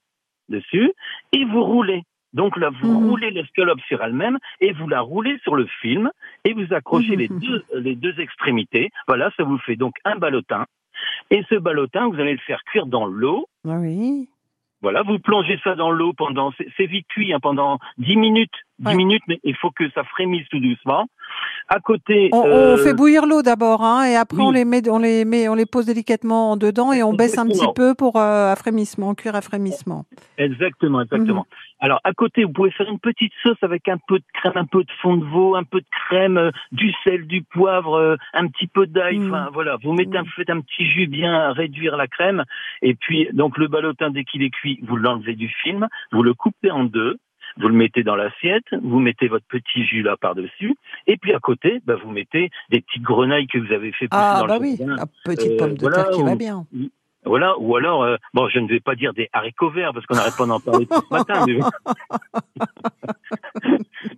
dessus 0.48 0.92
et 1.32 1.44
vous 1.44 1.62
roulez. 1.64 2.02
Donc 2.32 2.56
là, 2.56 2.70
vous 2.80 2.88
Mhm. 2.98 3.08
roulez 3.10 3.30
l'escalope 3.30 3.80
sur 3.82 4.02
elle-même 4.02 4.38
et 4.60 4.72
vous 4.72 4.88
la 4.88 5.00
roulez 5.02 5.38
sur 5.42 5.54
le 5.54 5.66
film 5.82 6.10
et 6.44 6.54
vous 6.54 6.72
accrochez 6.72 7.12
Mhm. 7.12 7.18
les 7.18 7.28
deux 7.28 7.64
les 7.74 7.94
deux 7.94 8.18
extrémités. 8.20 8.90
Voilà, 9.06 9.30
ça 9.36 9.44
vous 9.44 9.58
fait 9.58 9.76
donc 9.76 9.94
un 10.04 10.16
ballotin. 10.16 10.64
Et 11.30 11.42
ce 11.50 11.56
ballotin, 11.56 12.08
vous 12.08 12.18
allez 12.20 12.32
le 12.32 12.38
faire 12.38 12.62
cuire 12.64 12.86
dans 12.86 13.06
l'eau. 13.06 13.46
Ah 13.68 13.76
oui. 13.78 14.28
Voilà, 14.80 15.02
vous 15.02 15.18
plongez 15.20 15.60
ça 15.62 15.74
dans 15.76 15.90
l'eau 15.92 16.12
pendant, 16.12 16.52
c'est 16.58 16.66
c'est 16.76 16.86
vite 16.86 17.06
cuit, 17.08 17.32
hein, 17.32 17.38
pendant 17.40 17.78
10 17.98 18.16
minutes. 18.16 18.50
10 18.80 18.86
Ouais. 18.88 18.94
minutes, 18.96 19.22
mais 19.28 19.38
il 19.44 19.54
faut 19.54 19.70
que 19.70 19.88
ça 19.90 20.02
frémisse 20.04 20.48
tout 20.48 20.58
doucement. 20.58 21.06
À 21.68 21.80
côté, 21.80 22.28
On, 22.32 22.38
on 22.38 22.46
euh, 22.46 22.76
fait 22.76 22.92
bouillir 22.92 23.24
l'eau 23.26 23.40
d'abord, 23.42 23.82
hein, 23.82 24.04
et 24.04 24.16
après 24.16 24.38
oui. 24.38 24.44
on 24.46 24.50
les 24.50 24.64
met, 24.64 24.86
on 24.90 24.98
les 24.98 25.24
met, 25.24 25.48
on 25.48 25.54
les 25.54 25.64
pose 25.64 25.86
délicatement 25.86 26.52
en 26.52 26.56
dedans 26.56 26.92
et 26.92 27.02
on 27.02 27.14
baisse 27.14 27.38
un 27.38 27.46
petit 27.46 27.66
peu 27.74 27.94
pour 27.94 28.16
euh, 28.16 28.52
affrémissement, 28.52 29.14
cuire 29.14 29.34
affrémissement. 29.36 30.04
Exactement, 30.38 31.00
exactement. 31.00 31.46
Mhm. 31.50 31.56
Alors 31.80 32.00
à 32.04 32.12
côté, 32.12 32.44
vous 32.44 32.52
pouvez 32.52 32.70
faire 32.72 32.88
une 32.90 32.98
petite 32.98 33.32
sauce 33.42 33.56
avec 33.62 33.88
un 33.88 33.96
peu 34.06 34.18
de 34.18 34.24
crème, 34.34 34.52
un 34.56 34.66
peu 34.66 34.84
de 34.84 34.90
fond 35.00 35.16
de 35.16 35.24
veau, 35.24 35.56
un 35.56 35.64
peu 35.64 35.80
de 35.80 35.86
crème, 36.08 36.36
euh, 36.36 36.50
du 36.72 36.92
sel, 37.04 37.26
du 37.26 37.42
poivre, 37.42 37.94
euh, 37.94 38.16
un 38.34 38.48
petit 38.48 38.66
peu 38.66 38.86
d'ail. 38.86 39.18
Mhm. 39.18 39.48
Voilà, 39.52 39.76
vous 39.82 39.92
mettez 39.92 40.18
un, 40.18 40.22
Mhm. 40.22 40.28
faites 40.36 40.50
un 40.50 40.60
petit 40.60 40.84
jus 40.86 41.06
bien 41.06 41.52
réduire 41.52 41.96
la 41.96 42.06
crème 42.06 42.44
et 42.82 42.94
puis 42.94 43.28
donc 43.32 43.56
le 43.56 43.68
ballotin 43.68 44.10
dès 44.10 44.24
qu'il 44.24 44.42
est 44.42 44.50
cuit, 44.50 44.78
vous 44.82 44.96
l'enlevez 44.96 45.34
du 45.34 45.48
film, 45.48 45.88
vous 46.12 46.22
le 46.22 46.34
coupez 46.34 46.70
en 46.70 46.84
deux. 46.84 47.16
Vous 47.58 47.68
le 47.68 47.74
mettez 47.74 48.02
dans 48.02 48.16
l'assiette, 48.16 48.64
vous 48.82 48.98
mettez 49.00 49.28
votre 49.28 49.46
petit 49.46 49.84
jus 49.84 50.02
là 50.02 50.16
par-dessus, 50.16 50.74
et 51.06 51.16
puis 51.16 51.32
à 51.34 51.38
côté, 51.38 51.80
bah, 51.84 51.96
vous 52.02 52.10
mettez 52.10 52.50
des 52.70 52.80
petites 52.80 53.02
grenailles 53.02 53.46
que 53.46 53.58
vous 53.58 53.72
avez 53.72 53.92
fait 53.92 54.08
pousser 54.08 54.22
Ah 54.22 54.38
dans 54.40 54.46
bah 54.46 54.56
le 54.56 54.62
oui, 54.62 54.76
jardin. 54.78 54.96
la 54.96 55.06
petite 55.24 55.52
Euh, 55.52 55.56
pomme 55.58 55.74
de 55.74 55.80
voilà, 55.80 56.04
terre 56.04 56.10
qui 56.12 56.22
va 56.22 56.34
bien. 56.34 56.66
Voilà, 57.24 57.54
ou 57.58 57.76
alors, 57.76 58.02
euh, 58.02 58.16
bon, 58.34 58.48
je 58.48 58.58
ne 58.58 58.66
vais 58.68 58.80
pas 58.80 58.96
dire 58.96 59.12
des 59.14 59.28
haricots 59.32 59.70
verts 59.70 59.92
parce 59.94 60.04
qu'on 60.06 60.16
n'arrête 60.16 60.36
pas 60.36 60.46
d'en 60.46 60.58
parler 60.58 60.86
tout 60.86 61.00
ce 61.08 61.14
matin, 61.14 61.44
mais, 61.46 61.58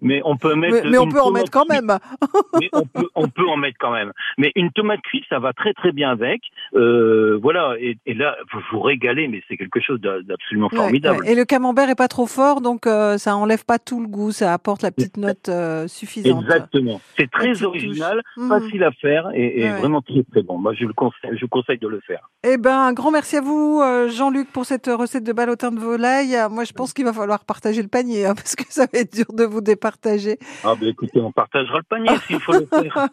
mais 0.01 0.21
on 0.25 0.37
peut 0.37 0.55
mettre. 0.55 0.85
Mais, 0.85 0.91
mais 0.91 0.99
on 0.99 1.09
peut 1.09 1.21
en 1.21 1.31
mettre 1.31 1.51
quand 1.51 1.69
même. 1.69 1.99
mais 2.61 2.69
on 2.73 2.87
peut, 2.87 3.09
on 3.15 3.29
peut 3.29 3.47
en 3.47 3.57
mettre 3.57 3.77
quand 3.79 3.93
même. 3.93 4.13
Mais 4.39 4.53
une 4.57 4.71
tomate 4.73 5.01
cuite, 5.03 5.25
ça 5.29 5.39
va 5.39 5.53
très 5.53 5.73
très 5.75 5.93
bien 5.93 6.11
avec. 6.11 6.41
Euh, 6.75 7.39
voilà, 7.43 7.75
et, 7.79 7.97
et 8.07 8.15
là, 8.15 8.37
vous 8.53 8.61
vous 8.73 8.81
régalez, 8.81 9.29
mais 9.29 9.43
c'est 9.49 9.57
quelque 9.57 9.81
chose 9.81 10.01
d'a- 10.01 10.23
d'absolument 10.23 10.69
Ouais, 10.73 10.77
formidable. 10.79 11.21
ouais. 11.21 11.33
Et 11.33 11.35
le 11.35 11.45
camembert 11.45 11.89
est 11.91 11.95
pas 11.95 12.09
trop 12.09 12.27
fort, 12.27 12.61
donc 12.61 12.87
euh, 12.87 13.19
ça 13.19 13.37
enlève 13.37 13.65
pas 13.65 13.79
tout 13.79 14.01
le 14.01 14.09
goût, 14.09 14.33
ça 14.33 14.53
apporte 14.55 14.83
la 14.83 14.91
petite 14.91 15.17
note 15.19 15.51
suffisante. 15.89 16.43
Exactement. 16.43 17.01
C'est 17.19 17.31
très 17.31 17.63
original, 17.65 18.23
touche. 18.35 18.45
Mhm. 18.45 18.49
facile 18.49 18.85
à 18.85 18.93
faire 18.93 19.31
et, 19.35 19.61
et 19.61 19.65
Ouais. 19.65 19.79
vraiment 19.79 20.03
très 20.03 20.23
très 20.31 20.43
bon. 20.43 20.59
Moi, 20.59 20.75
je 20.75 20.85
le 20.85 20.93
conseille, 20.93 21.31
je 21.41 21.47
conseille 21.47 21.79
de 21.79 21.89
le 21.89 22.01
faire. 22.07 22.29
Eh 22.47 22.59
ben, 22.59 22.93
grand 22.95 23.11
merci 23.11 23.37
à 23.37 23.41
vous, 23.41 23.81
euh, 23.83 24.09
Jean-Luc, 24.09 24.51
pour 24.51 24.65
cette 24.65 24.87
recette 24.87 25.25
de 25.25 25.33
ballotin 25.33 25.71
de 25.71 25.79
volaille. 25.79 26.37
Euh, 26.37 26.49
Moi, 26.49 26.65
je 26.65 26.73
pense 26.73 26.93
qu'il 26.93 27.05
va 27.05 27.13
falloir 27.13 27.45
partager 27.45 27.83
le 27.83 27.89
panier, 27.89 28.27
hein, 28.27 28.35
parce 28.37 28.57
que 28.57 28.65
ça 28.69 28.87
va 28.91 29.01
être 29.01 29.13
dur 29.15 29.27
de 29.33 29.45
vous 29.45 29.61
départager. 29.61 30.39
Ah 30.65 30.75
ben 30.81 30.89
écoutez, 30.89 31.21
on 31.21 31.33
partagera 31.33 31.79
le 31.79 31.85
panier 31.85 32.17
s'il 32.27 32.41
faut 32.41 32.53
le 32.53 32.67
faire. 32.67 33.09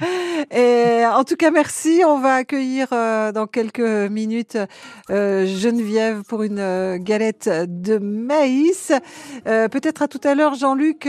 Et 0.50 1.04
en 1.06 1.24
tout 1.24 1.36
cas, 1.36 1.50
merci. 1.50 2.02
On 2.06 2.18
va 2.18 2.34
accueillir 2.34 2.88
euh, 2.92 3.32
dans 3.32 3.46
quelques 3.46 3.80
minutes 3.80 4.58
euh, 5.10 5.46
Geneviève 5.46 6.22
pour 6.22 6.42
une 6.42 6.60
euh, 6.60 6.98
galette 6.98 7.50
de 7.66 7.98
maïs. 7.98 8.92
Peut-être 9.44 10.02
à 10.02 10.08
tout 10.08 10.20
à 10.24 10.34
l'heure, 10.34 10.54
Jean-Luc. 10.54 11.08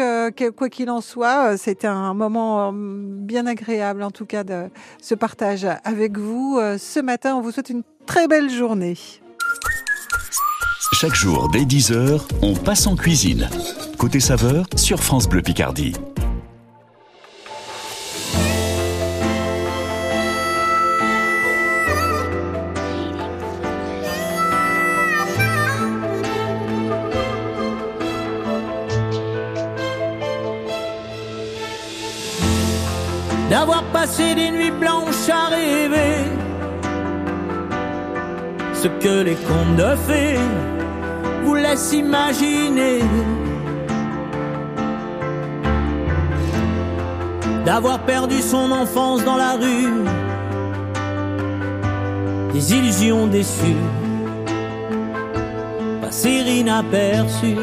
quoi 0.55 0.69
qu'il 0.69 0.89
en 0.89 1.01
soit, 1.01 1.57
c'était 1.57 1.87
un 1.87 2.13
moment 2.13 2.71
bien 2.73 3.45
agréable, 3.45 4.03
en 4.03 4.11
tout 4.11 4.25
cas, 4.25 4.43
de 4.43 4.69
ce 5.01 5.15
partage 5.15 5.67
avec 5.83 6.17
vous. 6.17 6.59
Ce 6.77 6.99
matin, 6.99 7.35
on 7.35 7.41
vous 7.41 7.51
souhaite 7.51 7.68
très 8.09 8.27
belle 8.27 8.49
journée. 8.49 8.97
Chaque 10.93 11.13
jour 11.13 11.47
dès 11.51 11.61
10h, 11.61 12.19
on 12.41 12.55
passe 12.55 12.87
en 12.87 12.95
cuisine. 12.95 13.47
Côté 13.99 14.19
saveur 14.19 14.65
sur 14.75 15.03
France 15.03 15.29
Bleu 15.29 15.43
Picardie. 15.43 15.93
Les 39.23 39.35
contes 39.35 39.75
de 39.75 39.95
fées 40.07 40.39
vous 41.43 41.55
laissent 41.55 41.93
imaginer. 41.93 42.99
D'avoir 47.65 47.99
perdu 47.99 48.41
son 48.41 48.71
enfance 48.71 49.23
dans 49.23 49.35
la 49.35 49.53
rue, 49.53 50.03
des 52.53 52.73
illusions 52.73 53.27
déçues, 53.27 53.85
passer 56.01 56.29
inaperçues. 56.61 57.57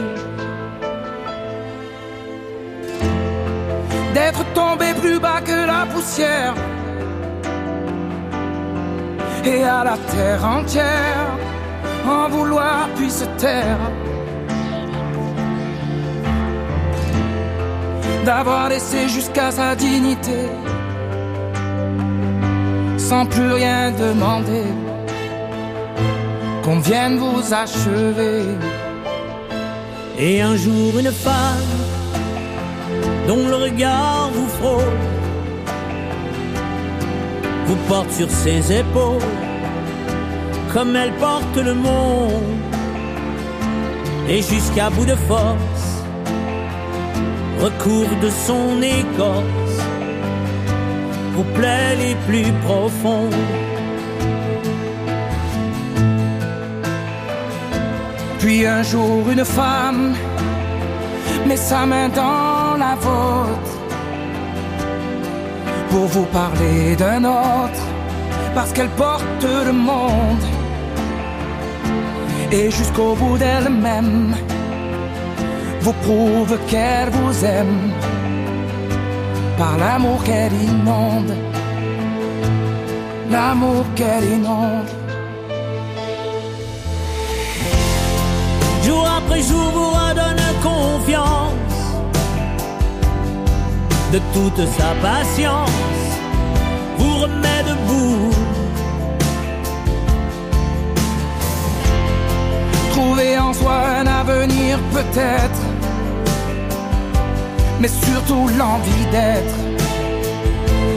d'être 4.17 4.45
tombé 4.55 4.95
plus 4.95 5.19
bas 5.21 5.43
que 5.43 5.67
la 5.67 5.85
poussière 5.93 6.55
et 9.45 9.63
à 9.63 9.85
la 9.85 9.97
terre 10.11 10.43
entière 10.45 11.26
en 12.09 12.29
vouloir 12.29 12.89
puis 12.97 13.11
se 13.11 13.25
taire. 13.39 13.79
D'avoir 18.25 18.69
laissé 18.69 19.09
jusqu'à 19.09 19.51
sa 19.51 19.75
dignité 19.77 20.49
sans 22.99 23.25
plus 23.27 23.53
rien 23.53 23.93
demander. 23.93 24.67
Qu'on 26.65 26.81
vienne 26.81 27.19
vous 27.19 27.55
achever. 27.55 28.43
Et 30.19 30.41
un 30.41 30.57
jour 30.57 30.99
une 30.99 31.13
femme 31.13 31.75
dont 33.29 33.47
le 33.49 33.57
regard 33.57 34.31
vous 34.33 34.49
frôle 34.59 34.99
vous 37.67 37.77
porte 37.89 38.11
sur 38.13 38.31
ses 38.31 38.79
épaules 38.81 39.46
comme 40.77 40.95
elle 40.95 41.13
porte 41.13 41.57
le 41.57 41.73
monde 41.73 42.43
et 44.29 44.43
jusqu'à 44.43 44.91
bout 44.91 45.07
de 45.07 45.15
force 45.15 45.89
recourt 47.59 48.15
de 48.21 48.29
son 48.47 48.83
écorce 48.83 49.79
vous 51.33 51.45
plaies 51.55 51.97
les 51.97 52.15
plus 52.27 52.53
profondes 52.67 53.33
Puis 58.41 58.67
un 58.67 58.83
jour 58.83 59.31
une 59.31 59.47
femme 59.47 60.15
met 61.47 61.57
sa 61.57 61.87
main 61.87 62.11
dans 62.11 62.77
la 62.85 62.95
vôtre 62.97 63.75
pour 65.89 66.07
vous 66.15 66.27
parler 66.41 66.97
d'un 66.97 67.25
autre 67.25 67.83
parce 68.55 68.75
qu'elle 68.75 68.91
porte 68.91 69.47
le 69.65 69.73
monde 69.73 70.56
et 72.53 72.71
jusqu'au 72.71 73.15
bout 73.15 73.39
d'elle-même 73.39 74.35
vous 75.81 75.93
prouve 75.93 76.59
qu'elle 76.69 77.11
vous 77.11 77.45
aime 77.45 77.93
par 79.59 79.77
l'amour 79.79 80.23
qu'elle 80.25 80.53
inonde, 80.53 81.35
l'amour 83.31 83.85
qu'elle 83.95 84.25
inonde. 84.25 84.91
Jour 88.85 89.07
après 89.19 89.43
jour 89.43 89.71
vous 89.73 89.91
redonne 89.91 90.43
confiance 90.63 91.53
de 94.13 94.21
toute 94.35 94.67
sa 94.79 94.95
patience, 95.03 95.71
vous 96.99 97.17
remet 97.19 97.63
debout. 97.69 98.56
Trouver 102.97 103.37
en 103.39 103.53
soi 103.53 103.75
un 104.01 104.07
avenir 104.07 104.79
peut-être, 104.91 105.63
mais 107.79 107.89
surtout 107.89 108.49
l'envie 108.59 109.07
d'être 109.13 109.59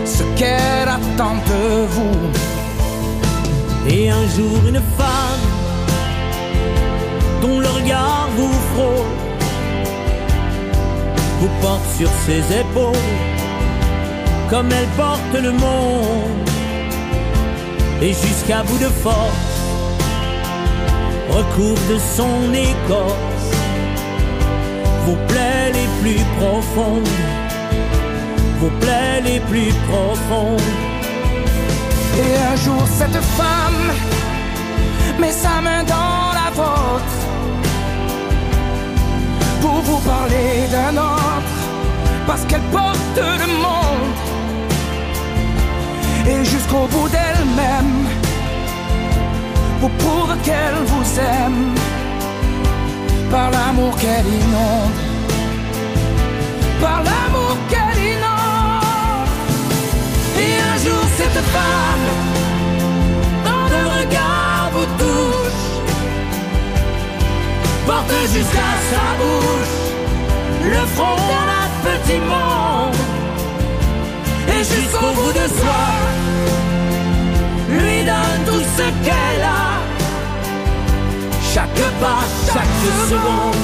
ce 0.06 0.24
qu'elle 0.38 0.88
attend 0.88 1.36
de 1.52 1.86
vous. 1.96 2.20
Et 3.90 4.10
un 4.10 4.26
jour 4.30 4.60
une 4.66 4.82
femme 4.98 5.46
dont 7.42 7.60
le 7.60 7.68
regard 7.68 8.30
vous 8.38 8.54
frôle 8.74 9.16
vous 11.42 11.50
porte 11.62 11.88
sur 11.98 12.10
ses 12.26 12.60
épaules 12.62 12.96
comme 14.50 14.70
elle 14.72 14.88
porte 14.96 15.34
le 15.34 15.52
monde 15.52 16.50
et 18.02 18.14
jusqu'à 18.14 18.64
bout 18.64 18.78
de 18.78 18.92
force 19.04 19.49
recouvre 21.32 21.94
de 21.94 21.98
son 22.18 22.54
écorce 22.54 23.48
vos 25.06 25.18
plaies 25.28 25.72
les 25.74 25.88
plus 26.02 26.24
profondes 26.40 27.08
vos 28.60 28.72
plaies 28.82 29.22
les 29.24 29.40
plus 29.42 29.74
profondes 29.90 30.62
Et 32.18 32.32
un 32.52 32.56
jour 32.56 32.84
cette 33.00 33.22
femme 33.40 33.84
met 35.20 35.32
sa 35.32 35.62
main 35.62 35.84
dans 35.84 36.34
la 36.40 36.50
vôtre 36.54 37.20
pour 39.62 39.82
vous 39.82 40.00
parler 40.00 40.68
d'un 40.72 40.96
autre, 40.98 41.58
parce 42.26 42.44
qu'elle 42.46 42.68
porte 42.72 43.18
le 43.18 43.48
monde. 43.48 44.16
Et 46.28 46.46
jusqu'au 46.46 46.88
bout 46.88 47.10
d'elle-même, 47.10 48.08
vous 49.82 49.90
prouve 49.90 50.36
qu'elle 50.44 50.76
vous 50.86 51.20
aime 51.20 51.74
par 53.32 53.50
l'amour 53.52 53.96
qu'elle 53.98 54.28
inonde, 54.28 55.00
par 56.82 57.02
l'amour 57.08 57.56
qu'elle 57.70 58.04
inonde. 58.14 59.30
Et 60.38 60.54
un 60.72 60.78
jour 60.86 61.04
cette 61.18 61.44
femme, 61.56 62.08
dans 63.46 63.68
le 63.76 63.82
regard 64.00 64.70
vous 64.74 64.90
touche, 65.02 65.62
porte 67.88 68.14
jusqu'à 68.34 68.72
sa 68.92 69.06
bouche 69.22 69.78
le 70.76 70.84
front 70.96 71.16
d'un 71.30 71.70
petit 71.88 72.20
monde. 72.20 72.96
Et 74.50 74.64
jusqu'au 74.64 75.12
bout 75.16 75.32
de 75.32 75.48
soi, 75.60 75.86
tout 78.46 78.62
ce 78.78 78.84
qu'elle 79.06 79.44
a. 79.44 79.80
Chaque 81.54 81.84
pas, 82.00 82.24
chaque 82.54 82.78
seconde. 83.10 83.56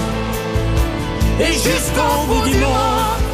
Et 1.40 1.54
jusqu'au 1.54 2.26
bout 2.28 2.48
du 2.48 2.58
monde. 2.58 3.25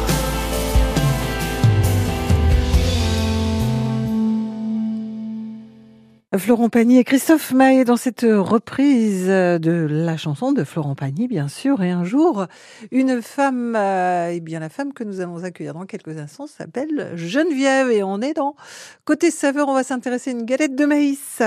Florent 6.38 6.70
Pagny 6.70 6.96
et 6.96 7.04
Christophe 7.04 7.52
Maé 7.52 7.84
dans 7.84 7.98
cette 7.98 8.22
reprise 8.26 9.26
de 9.26 9.86
la 9.90 10.16
chanson 10.16 10.52
de 10.52 10.64
Florent 10.64 10.94
Pagny, 10.94 11.28
bien 11.28 11.46
sûr. 11.46 11.82
Et 11.82 11.90
un 11.90 12.04
jour, 12.04 12.46
une 12.90 13.20
femme, 13.20 13.76
euh, 13.76 14.30
eh 14.32 14.40
bien 14.40 14.60
la 14.60 14.70
femme 14.70 14.94
que 14.94 15.04
nous 15.04 15.20
allons 15.20 15.44
accueillir 15.44 15.74
dans 15.74 15.84
quelques 15.84 16.16
instants 16.16 16.46
s'appelle 16.46 17.12
Geneviève 17.16 17.90
et 17.90 18.02
on 18.02 18.22
est 18.22 18.32
dans 18.32 18.56
côté 19.04 19.30
saveur. 19.30 19.68
On 19.68 19.74
va 19.74 19.84
s'intéresser 19.84 20.30
à 20.30 20.32
une 20.32 20.44
galette 20.44 20.74
de 20.74 20.86
maïs. 20.86 21.42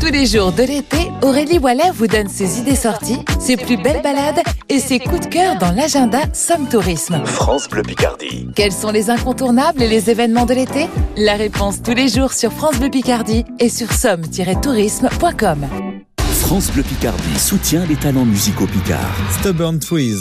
Tous 0.00 0.10
les 0.10 0.24
jours 0.24 0.50
de 0.52 0.62
l'été, 0.62 1.10
Aurélie 1.20 1.58
Wallet 1.58 1.90
vous 1.92 2.06
donne 2.06 2.28
ses 2.28 2.58
idées 2.58 2.74
sorties, 2.74 3.18
ses 3.38 3.58
plus 3.58 3.76
belles 3.76 4.00
balades 4.00 4.40
et 4.70 4.78
ses 4.78 4.98
coups 4.98 5.20
de 5.20 5.26
cœur 5.26 5.58
dans 5.58 5.72
l'agenda 5.72 6.20
Somme 6.32 6.66
Tourisme. 6.70 7.22
France 7.26 7.68
Bleu 7.68 7.82
Picardie. 7.82 8.48
Quels 8.56 8.72
sont 8.72 8.92
les 8.92 9.10
incontournables 9.10 9.82
et 9.82 9.88
les 9.88 10.08
événements 10.08 10.46
de 10.46 10.54
l'été? 10.54 10.88
La 11.18 11.34
réponse 11.34 11.82
tous 11.82 11.92
les 11.92 12.08
jours 12.08 12.32
sur 12.32 12.50
France 12.50 12.78
Bleu 12.78 12.88
Picardie 12.88 13.44
et 13.58 13.68
sur 13.68 13.92
somme-tourisme.com. 14.00 15.66
France 16.40 16.72
Bleu 16.72 16.82
Picardie 16.82 17.38
soutient 17.38 17.84
les 17.84 17.96
talents 17.96 18.24
musicaux 18.24 18.66
picards. 18.66 19.14
Stubborn 19.38 19.78
Trees. 19.78 20.16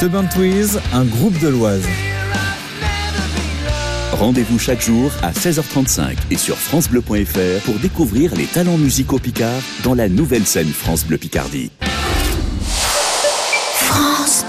Stubborn 0.00 0.28
Trees, 0.30 0.78
un 0.94 1.04
groupe 1.04 1.38
de 1.40 1.48
l'Oise. 1.48 1.84
Rendez-vous 4.12 4.58
chaque 4.58 4.80
jour 4.80 5.12
à 5.22 5.30
16h35 5.32 6.16
et 6.30 6.38
sur 6.38 6.56
francebleu.fr 6.56 7.62
pour 7.66 7.74
découvrir 7.74 8.34
les 8.34 8.46
talents 8.46 8.78
musicaux 8.78 9.18
picards 9.18 9.60
dans 9.84 9.92
la 9.92 10.08
nouvelle 10.08 10.46
scène 10.46 10.70
France 10.70 11.04
Bleu 11.04 11.18
Picardie. 11.18 11.70
France 13.74 14.46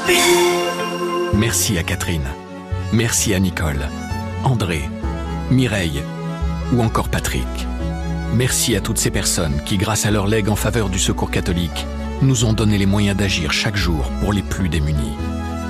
Merci 1.34 1.78
à 1.78 1.84
Catherine. 1.84 2.30
Merci 2.94 3.34
à 3.34 3.40
Nicole, 3.40 3.90
André, 4.46 4.84
Mireille 5.50 6.02
ou 6.72 6.82
encore 6.82 7.10
Patrick. 7.10 7.44
Merci 8.34 8.78
à 8.78 8.80
toutes 8.80 9.00
ces 9.00 9.12
personnes 9.12 9.62
qui, 9.66 9.76
grâce 9.76 10.06
à 10.06 10.12
leur 10.12 10.28
legs 10.28 10.48
en 10.48 10.56
faveur 10.56 10.88
du 10.88 10.98
secours 10.98 11.30
catholique, 11.30 11.86
nous 12.22 12.46
ont 12.46 12.54
donné 12.54 12.78
les 12.78 12.86
moyens 12.86 13.18
d'agir 13.18 13.52
chaque 13.52 13.76
jour 13.76 14.10
pour 14.22 14.32
les 14.32 14.44
plus 14.44 14.70
démunis. 14.70 15.18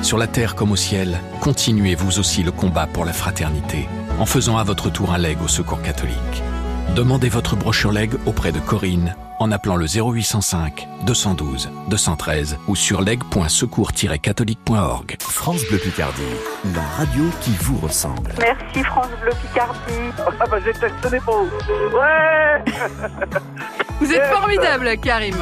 Sur 0.01 0.17
la 0.17 0.27
terre 0.27 0.55
comme 0.55 0.71
au 0.71 0.75
ciel, 0.75 1.19
continuez 1.41 1.95
vous 1.95 2.19
aussi 2.19 2.43
le 2.43 2.51
combat 2.51 2.87
pour 2.87 3.05
la 3.05 3.13
fraternité 3.13 3.87
en 4.19 4.25
faisant 4.25 4.57
à 4.57 4.63
votre 4.63 4.89
tour 4.89 5.13
un 5.13 5.17
leg 5.17 5.37
au 5.43 5.47
secours 5.47 5.81
catholique. 5.81 6.43
Demandez 6.95 7.29
votre 7.29 7.55
brochure 7.55 7.91
leg 7.91 8.11
auprès 8.25 8.51
de 8.51 8.59
Corinne 8.59 9.15
en 9.39 9.51
appelant 9.51 9.75
le 9.75 9.85
0805 9.85 10.87
212 11.05 11.69
213 11.87 12.57
ou 12.67 12.75
sur 12.75 13.01
leg.secours-catholique.org. 13.01 15.17
France 15.19 15.61
Bleu 15.69 15.77
Picardie, 15.77 16.21
la 16.75 16.81
radio 16.97 17.23
qui 17.41 17.51
vous 17.61 17.77
ressemble. 17.77 18.33
Merci 18.39 18.83
France 18.83 19.07
Bleu 19.21 19.31
Picardie. 19.41 20.11
Ah 20.39 20.45
bah 20.49 20.57
j'ai 20.65 20.73
pour 21.19 21.43
vous. 21.43 21.51
Ouais 21.95 22.63
Vous 23.99 24.11
êtes 24.11 24.25
formidable, 24.33 24.97
Karim. 25.01 25.35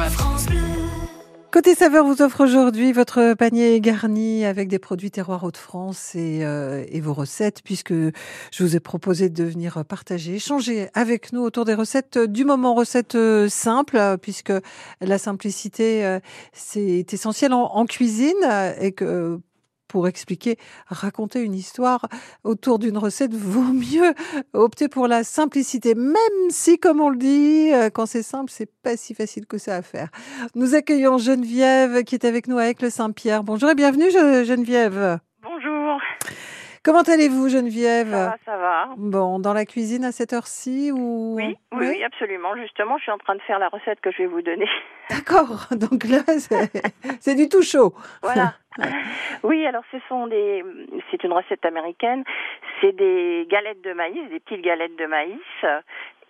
Côté 1.52 1.74
saveur 1.74 2.04
vous 2.04 2.22
offre 2.22 2.44
aujourd'hui 2.44 2.92
votre 2.92 3.34
panier 3.34 3.80
garni 3.80 4.44
avec 4.44 4.68
des 4.68 4.78
produits 4.78 5.10
terroirs 5.10 5.42
Hauts-de-France 5.42 6.14
et, 6.14 6.44
euh, 6.44 6.84
et 6.88 7.00
vos 7.00 7.12
recettes, 7.12 7.62
puisque 7.64 7.92
je 7.92 8.62
vous 8.62 8.76
ai 8.76 8.80
proposé 8.80 9.30
de 9.30 9.42
venir 9.42 9.84
partager, 9.84 10.36
échanger 10.36 10.88
avec 10.94 11.32
nous 11.32 11.40
autour 11.40 11.64
des 11.64 11.74
recettes 11.74 12.18
du 12.18 12.44
moment, 12.44 12.74
recettes 12.74 13.16
euh, 13.16 13.48
simples, 13.48 13.96
euh, 13.96 14.16
puisque 14.16 14.52
la 15.00 15.18
simplicité 15.18 16.06
euh, 16.06 16.20
c'est 16.52 17.12
essentiel 17.12 17.52
en, 17.52 17.64
en 17.64 17.84
cuisine 17.84 18.32
euh, 18.48 18.72
et 18.80 18.92
que 18.92 19.40
pour 19.90 20.06
expliquer, 20.06 20.56
raconter 20.86 21.42
une 21.42 21.54
histoire 21.54 22.08
autour 22.44 22.78
d'une 22.78 22.96
recette, 22.96 23.34
vaut 23.34 23.72
mieux 23.72 24.14
opter 24.52 24.88
pour 24.88 25.08
la 25.08 25.24
simplicité, 25.24 25.96
même 25.96 26.14
si, 26.48 26.78
comme 26.78 27.00
on 27.00 27.08
le 27.08 27.16
dit, 27.16 27.72
euh, 27.72 27.90
quand 27.90 28.06
c'est 28.06 28.22
simple, 28.22 28.52
c'est 28.54 28.70
pas 28.82 28.96
si 28.96 29.14
facile 29.14 29.46
que 29.46 29.58
ça 29.58 29.74
à 29.74 29.82
faire. 29.82 30.10
Nous 30.54 30.76
accueillons 30.76 31.18
Geneviève 31.18 32.04
qui 32.04 32.14
est 32.14 32.24
avec 32.24 32.46
nous 32.46 32.58
avec 32.58 32.80
le 32.82 32.88
Saint-Pierre. 32.88 33.42
Bonjour 33.42 33.68
et 33.68 33.74
bienvenue, 33.74 34.10
Geneviève. 34.10 35.18
Bonjour. 35.42 35.79
Comment 36.82 37.02
allez-vous, 37.02 37.50
Geneviève 37.50 38.10
Ça 38.10 38.26
va, 38.26 38.36
ça 38.46 38.56
va. 38.56 38.88
Bon, 38.96 39.38
dans 39.38 39.52
la 39.52 39.66
cuisine 39.66 40.02
à 40.04 40.12
cette 40.12 40.32
heure-ci 40.32 40.90
ou 40.90 41.34
Oui, 41.36 41.54
oui, 41.72 41.86
oui, 41.88 42.04
absolument. 42.04 42.56
Justement, 42.56 42.96
je 42.96 43.02
suis 43.02 43.12
en 43.12 43.18
train 43.18 43.34
de 43.34 43.42
faire 43.42 43.58
la 43.58 43.68
recette 43.68 44.00
que 44.00 44.10
je 44.10 44.18
vais 44.18 44.26
vous 44.26 44.40
donner. 44.40 44.68
D'accord. 45.10 45.66
Donc 45.72 46.04
là, 46.04 46.20
c'est 47.20 47.34
du 47.34 47.48
tout 47.48 47.62
chaud. 47.62 47.94
Voilà. 48.22 48.54
Oui, 49.42 49.66
alors 49.66 49.82
ce 49.90 49.96
sont 50.08 50.28
des, 50.28 50.64
c'est 51.10 51.24
une 51.24 51.32
recette 51.32 51.64
américaine. 51.64 52.24
C'est 52.80 52.92
des 52.92 53.46
galettes 53.50 53.82
de 53.82 53.92
maïs, 53.92 54.30
des 54.30 54.38
petites 54.38 54.62
galettes 54.62 54.96
de 54.96 55.06
maïs, 55.06 55.40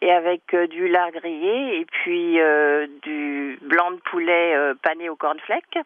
et 0.01 0.11
avec 0.11 0.55
euh, 0.55 0.67
du 0.67 0.89
lard 0.89 1.11
grillé 1.11 1.81
et 1.81 1.85
puis 1.85 2.41
euh, 2.41 2.87
du 3.03 3.59
blanc 3.63 3.91
de 3.91 4.01
poulet 4.11 4.55
euh, 4.57 4.75
pané 4.83 5.09
au 5.09 5.17
cornflakes 5.17 5.79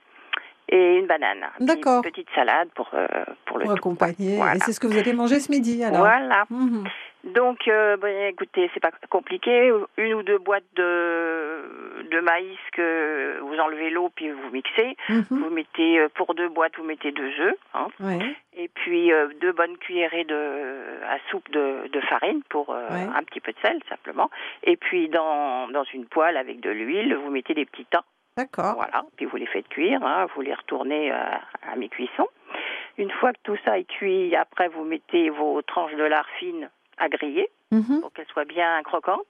et 0.68 0.96
une 0.96 1.06
banane. 1.06 1.44
Puis 1.56 1.66
D'accord. 1.66 2.02
Une 2.04 2.10
petite 2.10 2.28
salade 2.34 2.68
pour 2.74 2.88
euh, 2.94 3.06
pour 3.46 3.58
le 3.58 3.64
Pour 3.64 3.74
tout. 3.74 3.78
accompagner. 3.80 4.36
Voilà. 4.36 4.56
Et 4.56 4.58
c'est 4.60 4.72
ce 4.72 4.80
que 4.80 4.86
vous 4.86 4.98
allez 4.98 5.12
manger 5.12 5.40
ce 5.40 5.50
midi, 5.52 5.82
alors 5.84 5.98
Voilà. 6.00 6.44
Mhm. 6.50 6.84
Donc, 7.24 7.68
euh, 7.68 7.96
bon, 7.96 8.06
écoutez, 8.28 8.70
c'est 8.74 8.80
pas 8.80 8.90
compliqué. 9.08 9.72
Une 9.96 10.12
ou 10.12 10.22
deux 10.22 10.36
boîtes 10.36 10.64
de, 10.76 12.04
de 12.10 12.20
maïs 12.20 12.58
que 12.74 13.38
vous 13.40 13.56
enlevez 13.58 13.88
l'eau 13.88 14.10
puis 14.14 14.30
vous 14.30 14.50
mixez. 14.52 14.94
Mhm. 15.08 15.24
Vous 15.30 15.48
mettez 15.50 16.00
euh, 16.00 16.08
pour 16.14 16.34
deux 16.34 16.48
boîtes, 16.50 16.76
vous 16.76 16.84
mettez 16.84 17.12
deux 17.12 17.32
œufs. 17.40 17.56
hein. 17.72 17.86
Ouais. 18.00 18.18
Et 18.56 18.68
puis 18.68 19.10
euh, 19.12 19.28
deux 19.40 19.52
bonnes 19.52 19.76
cuillerées 19.78 20.24
de 20.24 20.34
à 21.08 21.16
soupe 21.30 21.50
de, 21.50 21.88
de 21.90 22.00
farine 22.02 22.42
pour 22.50 22.70
euh, 22.70 22.88
Ouais. 22.90 23.06
un 23.16 23.22
petit 23.22 23.40
peu 23.40 23.52
de 23.52 23.58
sel 23.64 23.80
simplement. 23.88 24.30
Et 24.62 24.76
puis 24.76 25.08
dans 25.08 25.68
dans 25.68 25.84
une 25.94 26.04
poêle 26.06 26.36
avec 26.36 26.60
de 26.60 26.70
l'huile, 26.70 27.14
vous 27.16 27.30
mettez 27.30 27.54
des 27.54 27.64
petits 27.64 27.86
tas. 27.86 28.04
D'accord. 28.36 28.74
Voilà. 28.74 29.04
Puis 29.16 29.26
vous 29.26 29.36
les 29.36 29.46
faites 29.46 29.68
cuire. 29.68 30.02
hein. 30.04 30.26
Vous 30.34 30.40
les 30.42 30.54
retournez 30.54 31.12
euh, 31.12 31.16
à 31.70 31.76
mi-cuisson. 31.76 32.26
Une 32.98 33.10
fois 33.10 33.32
que 33.32 33.38
tout 33.44 33.56
ça 33.64 33.78
est 33.78 33.84
cuit, 33.84 34.34
après 34.36 34.68
vous 34.68 34.84
mettez 34.84 35.30
vos 35.30 35.62
tranches 35.62 35.94
de 35.94 36.04
lard 36.04 36.28
fines 36.38 36.68
à 36.98 37.08
griller 37.08 37.48
Mhm. 37.72 38.00
pour 38.00 38.12
qu'elles 38.12 38.26
soient 38.26 38.44
bien 38.44 38.80
croquantes. 38.84 39.26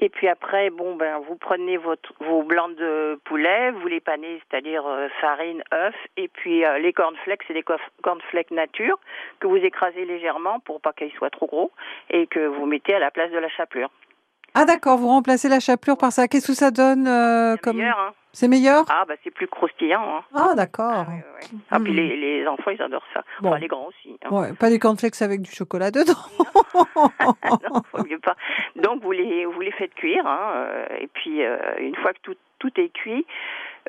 Et 0.00 0.08
puis 0.08 0.26
après, 0.28 0.70
bon 0.70 0.96
ben, 0.96 1.18
vous 1.18 1.36
prenez 1.36 1.76
votre, 1.76 2.12
vos 2.20 2.42
blancs 2.42 2.74
de 2.76 3.20
poulet, 3.24 3.70
vous 3.70 3.86
les 3.86 4.00
panez, 4.00 4.40
c'est-à-dire 4.50 4.84
euh, 4.86 5.08
farine, 5.20 5.62
œuf, 5.72 5.94
et 6.16 6.26
puis 6.28 6.64
euh, 6.64 6.78
les 6.78 6.92
cornflakes, 6.92 7.42
c'est 7.46 7.54
des 7.54 7.62
cornflakes 8.02 8.50
nature 8.50 8.98
que 9.38 9.46
vous 9.46 9.56
écrasez 9.58 10.04
légèrement 10.04 10.58
pour 10.60 10.80
pas 10.80 10.92
qu'ils 10.92 11.12
soient 11.12 11.30
trop 11.30 11.46
gros 11.46 11.70
et 12.10 12.26
que 12.26 12.44
vous 12.46 12.66
mettez 12.66 12.94
à 12.94 12.98
la 12.98 13.10
place 13.12 13.30
de 13.30 13.38
la 13.38 13.48
chapelure. 13.50 13.90
Ah 14.54 14.64
d'accord, 14.66 14.98
vous 14.98 15.08
remplacez 15.08 15.48
la 15.48 15.60
chapelure 15.60 15.96
par 15.96 16.12
ça. 16.12 16.28
Qu'est-ce 16.28 16.48
que 16.48 16.54
ça 16.54 16.70
donne 16.70 17.06
euh, 17.08 17.56
comme 17.56 17.76
Meilleur, 17.78 17.98
hein 17.98 18.12
C'est 18.32 18.48
meilleur? 18.48 18.84
Ah 18.90 19.04
bah 19.08 19.14
c'est 19.24 19.30
plus 19.30 19.46
croustillant. 19.48 20.02
Hein. 20.18 20.22
Ah 20.34 20.52
d'accord. 20.54 21.06
Ah 21.70 21.80
puis 21.80 21.90
Mhm. 21.92 21.96
les, 21.96 22.16
les 22.16 22.46
enfants 22.46 22.70
ils 22.70 22.82
adorent 22.82 23.06
ça. 23.14 23.22
Bon. 23.40 23.48
Enfin 23.48 23.58
les 23.58 23.68
grands 23.68 23.86
aussi. 23.86 24.18
Hein. 24.24 24.28
Ouais, 24.30 24.52
pas 24.52 24.68
des 24.68 24.78
cornflakes 24.78 25.20
avec 25.22 25.40
du 25.42 25.50
chocolat 25.50 25.90
dedans. 25.90 26.12
non, 27.70 27.82
faut 27.90 28.04
mieux 28.04 28.18
pas. 28.18 28.36
Donc 28.76 29.02
vous 29.02 29.12
les 29.12 29.44
vous 29.46 29.60
les 29.60 29.72
faites 29.72 29.94
cuire, 29.94 30.26
hein, 30.26 30.52
euh, 30.54 30.86
et 31.00 31.06
puis 31.08 31.42
euh, 31.44 31.56
une 31.78 31.96
fois 31.96 32.12
que 32.12 32.18
tout 32.22 32.34
tout 32.58 32.70
est 32.80 32.90
cuit, 32.90 33.26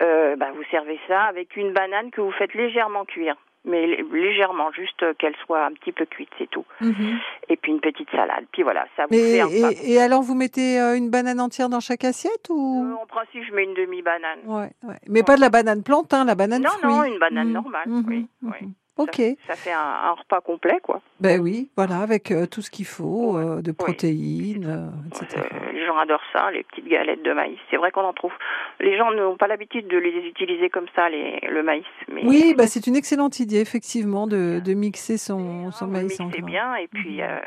euh, 0.02 0.36
bah, 0.36 0.48
vous 0.56 0.64
servez 0.72 1.00
ça 1.08 1.24
avec 1.24 1.56
une 1.56 1.74
banane 1.74 2.10
que 2.12 2.22
vous 2.22 2.32
faites 2.32 2.54
légèrement 2.54 3.06
cuire, 3.06 3.36
mais 3.66 3.88
lé- 3.88 4.06
légèrement, 4.12 4.72
juste 4.72 5.04
qu'elle 5.18 5.36
soit 5.46 5.66
un 5.66 5.72
petit 5.74 5.92
peu 5.92 6.06
cuite, 6.06 6.30
c'est 6.38 6.50
tout. 6.50 6.66
Mhm. 6.82 7.18
Et 7.50 7.56
puis 7.58 7.72
une 7.72 7.80
petite 7.82 8.10
salade. 8.12 8.46
Puis 8.52 8.64
voilà, 8.64 8.86
ça 8.96 9.04
vous 9.04 9.10
Mais, 9.16 9.18
fait 9.32 9.42
un 9.42 9.70
et, 9.72 9.94
et 9.94 10.02
alors 10.02 10.22
vous 10.22 10.36
mettez 10.36 10.80
euh, 10.80 10.96
une 10.98 11.10
banane 11.10 11.40
entière 11.40 11.70
dans 11.70 11.80
chaque 11.80 12.04
assiette 12.04 12.48
ou? 12.50 12.98
En 13.02 13.06
principe, 13.06 13.44
je 13.48 13.54
mets 13.54 13.64
une 13.64 13.74
demi 13.74 14.02
banane. 14.02 14.40
Ouais, 14.46 14.72
ouais. 14.84 14.96
Mais 15.08 15.24
pas 15.24 15.36
de 15.36 15.42
la 15.42 15.50
banane 15.50 15.84
plante, 15.84 16.14
hein, 16.14 16.26
la 16.26 16.36
banane 16.36 16.62
Non, 16.64 16.70
fruit. 16.70 16.94
non, 16.94 17.04
une 17.04 17.20
banane 17.20 17.48
Mhm, 17.48 17.54
normale. 17.54 17.88
mhm, 17.88 18.06
Oui, 18.08 18.28
oui. 18.44 18.70
Ok. 18.98 19.22
Ça 19.48 19.56
fait 19.56 19.72
un, 19.72 19.80
un 19.80 20.12
repas 20.12 20.42
complet, 20.42 20.80
quoi. 20.84 21.02
Ben 21.20 21.42
oui, 21.42 21.70
voilà, 21.76 22.00
avec 22.00 22.30
euh, 22.32 22.46
tout 22.46 22.62
ce 22.62 22.70
qu'il 22.70 22.86
faut, 22.86 23.38
euh, 23.38 23.62
de 23.62 23.72
protéines, 23.72 24.66
euh, 24.68 25.18
etc. 25.22 25.42
Les 25.74 25.86
gens 25.86 25.98
adorent 25.98 26.22
ça, 26.32 26.52
les 26.52 26.64
petites 26.64 26.88
galettes 26.88 27.24
de 27.24 27.34
maïs. 27.34 27.58
C'est 27.72 27.78
vrai 27.78 27.92
qu'on 27.92 28.02
en 28.04 28.14
trouve. 28.14 28.32
Les 28.80 28.96
gens 28.98 29.12
n'ont 29.12 29.36
pas 29.38 29.48
l'habitude 29.48 29.88
de 29.88 29.98
les 29.98 30.28
utiliser 30.28 30.70
comme 30.70 30.86
ça, 30.96 31.10
les, 31.10 31.40
le 31.50 31.64
maïs. 31.64 31.86
Mais 32.12 32.22
Oui, 32.26 32.54
bah, 32.56 32.68
c'est 32.68 32.86
une 32.86 32.96
excellente 32.96 33.40
idée, 33.40 33.60
effectivement, 33.62 34.28
de, 34.28 34.60
de 34.64 34.74
mixer 34.74 35.18
son, 35.18 35.72
son 35.72 35.88
maïs 35.88 36.20
en 36.20 36.30
c'est 36.32 36.40
grains. 36.40 36.48
bien. 36.48 36.76
Et 36.76 36.88
puis 36.88 37.18
Mhm. 37.22 37.28
euh, 37.30 37.40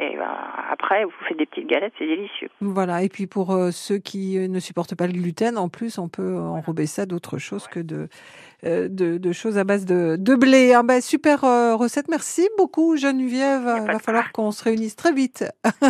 et 0.00 0.16
ben, 0.16 0.36
après, 0.72 1.04
vous 1.04 1.12
faites 1.28 1.38
des 1.38 1.46
petites 1.46 1.68
galettes, 1.68 1.92
c'est 2.00 2.06
délicieux. 2.06 2.48
Voilà, 2.60 3.02
et 3.04 3.08
puis 3.08 3.28
pour 3.28 3.52
euh, 3.52 3.70
ceux 3.70 3.98
qui 3.98 4.36
ne 4.48 4.58
supportent 4.58 4.96
pas 4.96 5.06
le 5.06 5.12
gluten, 5.12 5.56
en 5.56 5.68
plus, 5.68 5.98
on 5.98 6.08
peut 6.08 6.36
enrober 6.36 6.86
ça 6.86 7.06
d'autre 7.06 7.38
chose 7.38 7.68
que 7.68 7.78
de, 7.78 8.08
de, 8.64 9.18
de 9.18 9.32
choses 9.32 9.58
à 9.58 9.64
base 9.64 9.84
de, 9.84 10.16
de 10.18 10.34
blé. 10.34 10.72
Ah 10.72 10.82
bah, 10.82 11.00
super 11.00 11.44
euh, 11.44 11.76
recette, 11.76 12.08
merci 12.08 12.48
beaucoup 12.56 12.96
Geneviève. 12.96 13.62
Il 13.82 13.92
va 13.92 13.98
falloir 13.98 14.32
qu'on 14.32 14.52
se 14.52 14.64
réunisse 14.64 14.96
très 14.96 15.12
vite, 15.12 15.44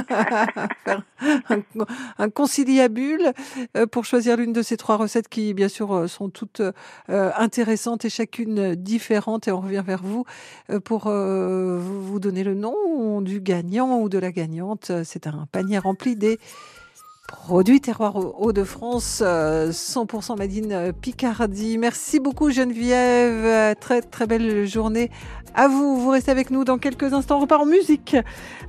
faire 0.84 1.02
un, 1.20 1.62
un 2.18 2.30
conciliabule 2.30 3.32
euh, 3.76 3.86
pour 3.86 4.04
choisir 4.04 4.36
l'une 4.36 4.52
de 4.52 4.62
ces 4.62 4.76
trois 4.76 4.96
recettes 4.96 5.28
qui, 5.28 5.54
bien 5.54 5.68
sûr, 5.68 5.94
euh, 5.94 6.06
sont 6.08 6.28
toutes 6.28 6.62
euh, 7.10 7.30
intéressantes 7.36 8.04
et 8.04 8.10
chacune 8.10 8.74
différente. 8.74 9.48
Et 9.48 9.52
on 9.52 9.60
revient 9.60 9.82
vers 9.86 10.02
vous 10.02 10.24
euh, 10.70 10.80
pour 10.80 11.06
euh, 11.06 11.78
vous 11.80 12.18
donner 12.18 12.44
le 12.44 12.54
nom 12.54 13.20
du 13.20 13.40
gagnant 13.40 14.00
ou 14.00 14.08
de 14.08 14.18
la 14.18 14.32
gagnante. 14.32 14.92
C'est 15.04 15.26
un 15.26 15.46
panier 15.50 15.78
rempli 15.78 16.16
des 16.16 16.38
produits 17.26 17.80
terroirs 17.80 18.16
Hauts-de-France, 18.16 19.22
euh, 19.24 19.70
100% 19.70 20.38
Made 20.38 20.50
in 20.52 20.70
euh, 20.70 20.92
Picardie. 20.92 21.78
Merci 21.78 22.20
beaucoup 22.20 22.50
Geneviève. 22.50 23.44
Euh, 23.44 23.74
Très 23.78 24.02
très 24.02 24.26
belle 24.26 24.66
journée 24.66 25.10
à 25.54 25.68
vous. 25.68 26.00
Vous 26.00 26.10
restez 26.10 26.30
avec 26.30 26.50
nous 26.50 26.64
dans 26.64 26.78
quelques 26.78 27.12
instants. 27.12 27.38
On 27.38 27.40
repart 27.40 27.62
en 27.62 27.66
musique 27.66 28.16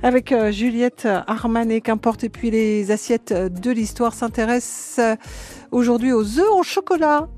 avec 0.02 0.32
euh, 0.32 0.50
Juliette 0.50 1.06
Armanet, 1.26 1.80
qu'importe. 1.80 2.24
Et 2.24 2.28
puis 2.28 2.50
les 2.50 2.90
assiettes 2.90 3.32
de 3.32 3.70
l'histoire 3.70 4.14
s'intéressent 4.14 4.98
euh, 4.98 5.16
aujourd'hui 5.70 6.12
aux 6.12 6.38
œufs 6.38 6.52
en 6.52 6.62
chocolat. 6.62 7.28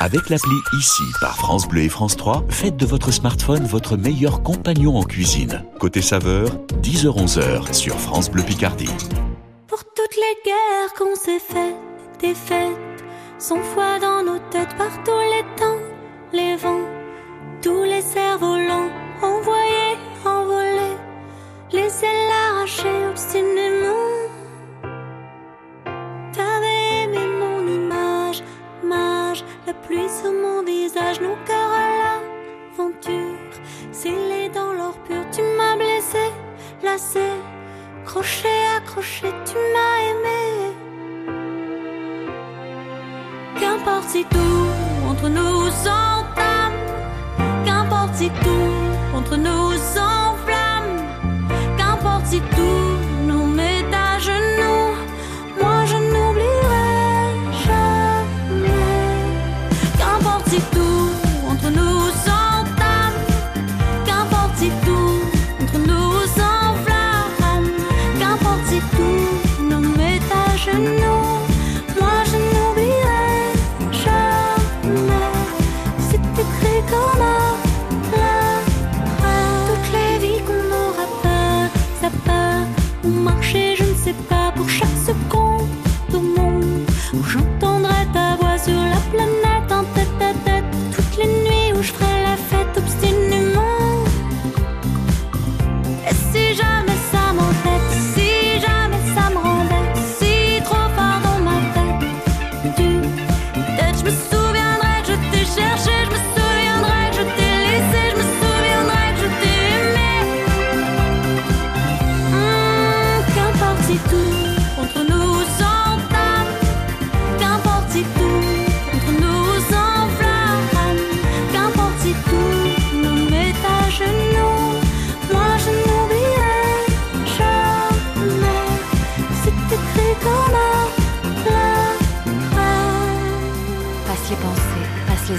Avec 0.00 0.28
l'appli 0.30 0.54
ICI 0.74 1.02
par 1.20 1.36
France 1.36 1.66
Bleu 1.66 1.82
et 1.82 1.88
France 1.88 2.16
3, 2.16 2.44
faites 2.48 2.76
de 2.76 2.86
votre 2.86 3.10
smartphone 3.10 3.64
votre 3.64 3.96
meilleur 3.96 4.44
compagnon 4.44 4.96
en 4.96 5.02
cuisine. 5.02 5.64
Côté 5.80 6.02
saveur, 6.02 6.50
10h-11h 6.82 7.72
sur 7.72 7.98
France 7.98 8.30
Bleu 8.30 8.44
Picardie. 8.44 8.90
Les 10.20 10.42
guerres 10.44 10.94
qu'on 10.98 11.14
s'est 11.14 11.38
faites, 11.38 11.76
des 12.18 12.34
fêtes, 12.34 13.04
sans 13.38 13.62
foi 13.62 14.00
dans 14.00 14.24
nos 14.24 14.38
têtes 14.50 14.74
par 14.76 14.90
tous 15.04 15.24
les 15.32 15.44
temps, 15.54 15.78
les 16.32 16.56
vents, 16.56 16.88
tous 17.62 17.84
les 17.84 18.00
cerfs-volants, 18.00 18.90
envoyés, 19.22 19.96
envolés, 20.24 20.96
les 21.70 22.04
ailes 22.04 22.32
arrachées 22.48 23.06
obstinément. 23.08 24.28
T'avais 26.32 27.04
aimé 27.04 27.24
mon 27.38 27.60
image, 27.68 28.42
mage, 28.82 29.44
la 29.68 29.74
pluie 29.74 30.08
sur 30.08 30.32
mon 30.32 30.64
visage, 30.64 31.20
nos 31.20 31.36
cœurs 31.46 31.74
à 31.84 31.88
l'aventure, 32.00 33.52
scellés 33.92 34.48
dans 34.48 34.72
l'or 34.72 34.98
pur, 35.06 35.22
tu 35.30 35.42
m'as 35.42 35.76
blessé, 35.76 36.32
lassé. 36.82 37.30
Crochet, 38.08 38.48
accroché, 38.74 39.28
tu 39.44 39.56
m'as 39.74 39.98
aimé. 40.10 40.74
Qu'importe 43.60 44.08
si 44.08 44.24
tout 44.24 45.06
entre 45.06 45.28
nous 45.28 45.68
s'entame. 45.84 46.72
Qu'importe 47.66 48.14
si 48.14 48.30
tout 48.30 49.14
entre 49.14 49.36
nous 49.36 49.72
s'enflamme. 49.74 50.17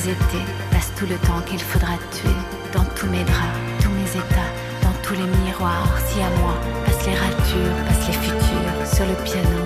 les 0.06 0.12
étés. 0.12 0.46
Passe 0.72 0.92
tout 0.98 1.06
le 1.06 1.16
temps 1.28 1.42
qu'il 1.46 1.60
faudra 1.60 1.94
tuer. 2.12 2.30
Dans 2.74 2.86
tous 2.96 3.08
mes 3.08 3.24
draps, 3.24 3.60
tous 3.82 3.90
mes 3.90 4.10
états, 4.10 4.52
dans 4.84 4.94
tous 5.02 5.14
les 5.14 5.28
miroirs, 5.44 5.98
si 6.08 6.22
à 6.22 6.30
moi, 6.42 6.54
passe 6.86 7.06
les 7.06 7.16
ratures, 7.16 7.76
passe 7.88 8.08
les 8.08 8.14
futurs, 8.14 8.96
sur 8.96 9.06
le 9.06 9.16
piano 9.24 9.59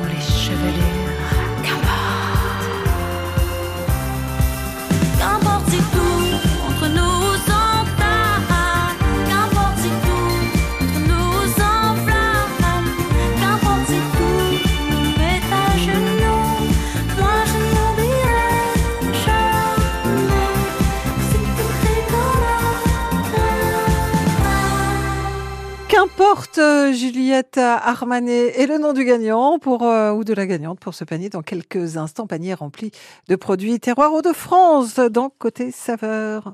Euh, 26.57 26.93
Juliette 26.93 27.57
Armanet 27.57 28.59
et 28.59 28.67
le 28.67 28.77
nom 28.77 28.93
du 28.93 29.05
gagnant 29.05 29.57
pour 29.59 29.83
euh, 29.83 30.11
ou 30.11 30.23
de 30.23 30.33
la 30.33 30.45
gagnante 30.45 30.79
pour 30.79 30.93
ce 30.93 31.03
panier 31.03 31.29
dans 31.29 31.41
quelques 31.41 31.97
instants. 31.97 32.27
Panier 32.27 32.53
rempli 32.53 32.91
de 33.27 33.35
produits 33.35 33.79
terroirs 33.79 34.13
Hauts-de-France 34.13 34.95
dans 34.95 35.29
côté 35.29 35.71
saveur. 35.71 36.53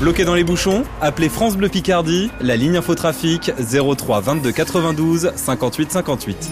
Bloqué 0.00 0.24
dans 0.24 0.34
les 0.34 0.44
bouchons 0.44 0.84
Appelez 1.00 1.28
France 1.28 1.56
Bleu 1.56 1.68
Picardie, 1.68 2.30
la 2.40 2.56
ligne 2.56 2.76
infotrafic 2.76 3.52
03 3.58 4.20
22 4.20 4.52
92 4.52 5.32
58 5.34 5.92
58. 5.92 6.50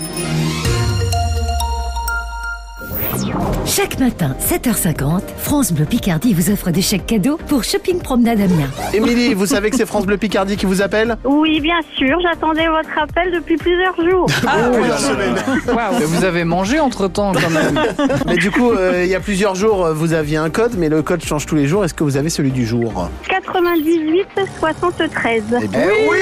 Chaque 3.64 3.98
matin, 4.00 4.34
7h50, 4.40 5.20
France 5.38 5.72
Bleu 5.72 5.84
Picardie 5.84 6.34
vous 6.34 6.50
offre 6.50 6.70
des 6.70 6.82
chèques 6.82 7.06
cadeaux 7.06 7.38
pour 7.48 7.64
Shopping 7.64 8.00
Promenade 8.00 8.40
Amiens. 8.40 8.68
Émilie, 8.92 9.34
vous 9.34 9.46
savez 9.46 9.70
que 9.70 9.76
c'est 9.76 9.86
France 9.86 10.04
Bleu 10.04 10.16
Picardie 10.16 10.56
qui 10.56 10.66
vous 10.66 10.82
appelle 10.82 11.16
Oui, 11.24 11.60
bien 11.60 11.80
sûr, 11.96 12.18
j'attendais 12.22 12.66
votre 12.66 12.90
appel 12.98 13.32
depuis 13.32 13.56
plusieurs 13.56 13.94
jours. 13.96 14.26
plusieurs 14.26 14.98
semaines. 14.98 15.36
Mais 15.66 16.04
vous 16.04 16.24
avez 16.24 16.44
mangé 16.44 16.80
entre 16.80 17.08
temps 17.08 17.32
quand 17.32 17.50
même. 17.50 17.80
Mais 18.26 18.36
du 18.36 18.50
coup, 18.50 18.72
euh, 18.72 19.02
il 19.04 19.10
y 19.10 19.14
a 19.14 19.20
plusieurs 19.20 19.54
jours, 19.54 19.86
euh, 19.86 19.92
vous 19.94 20.12
aviez 20.12 20.36
un 20.36 20.50
code, 20.50 20.74
mais 20.76 20.88
le 20.88 21.02
code 21.02 21.22
change 21.24 21.46
tous 21.46 21.54
les 21.56 21.66
jours. 21.66 21.84
Est-ce 21.84 21.94
que 21.94 22.04
vous 22.04 22.16
avez 22.16 22.28
celui 22.30 22.50
du 22.50 22.66
jour? 22.66 23.08
98 23.28 24.26
73. 24.58 25.42
Eh 25.62 25.68
bien, 25.68 25.80
oui, 26.10 26.18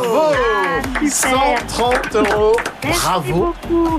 bravo 0.00 0.34
130 1.08 2.16
euros 2.16 2.56
Bravo 2.82 3.54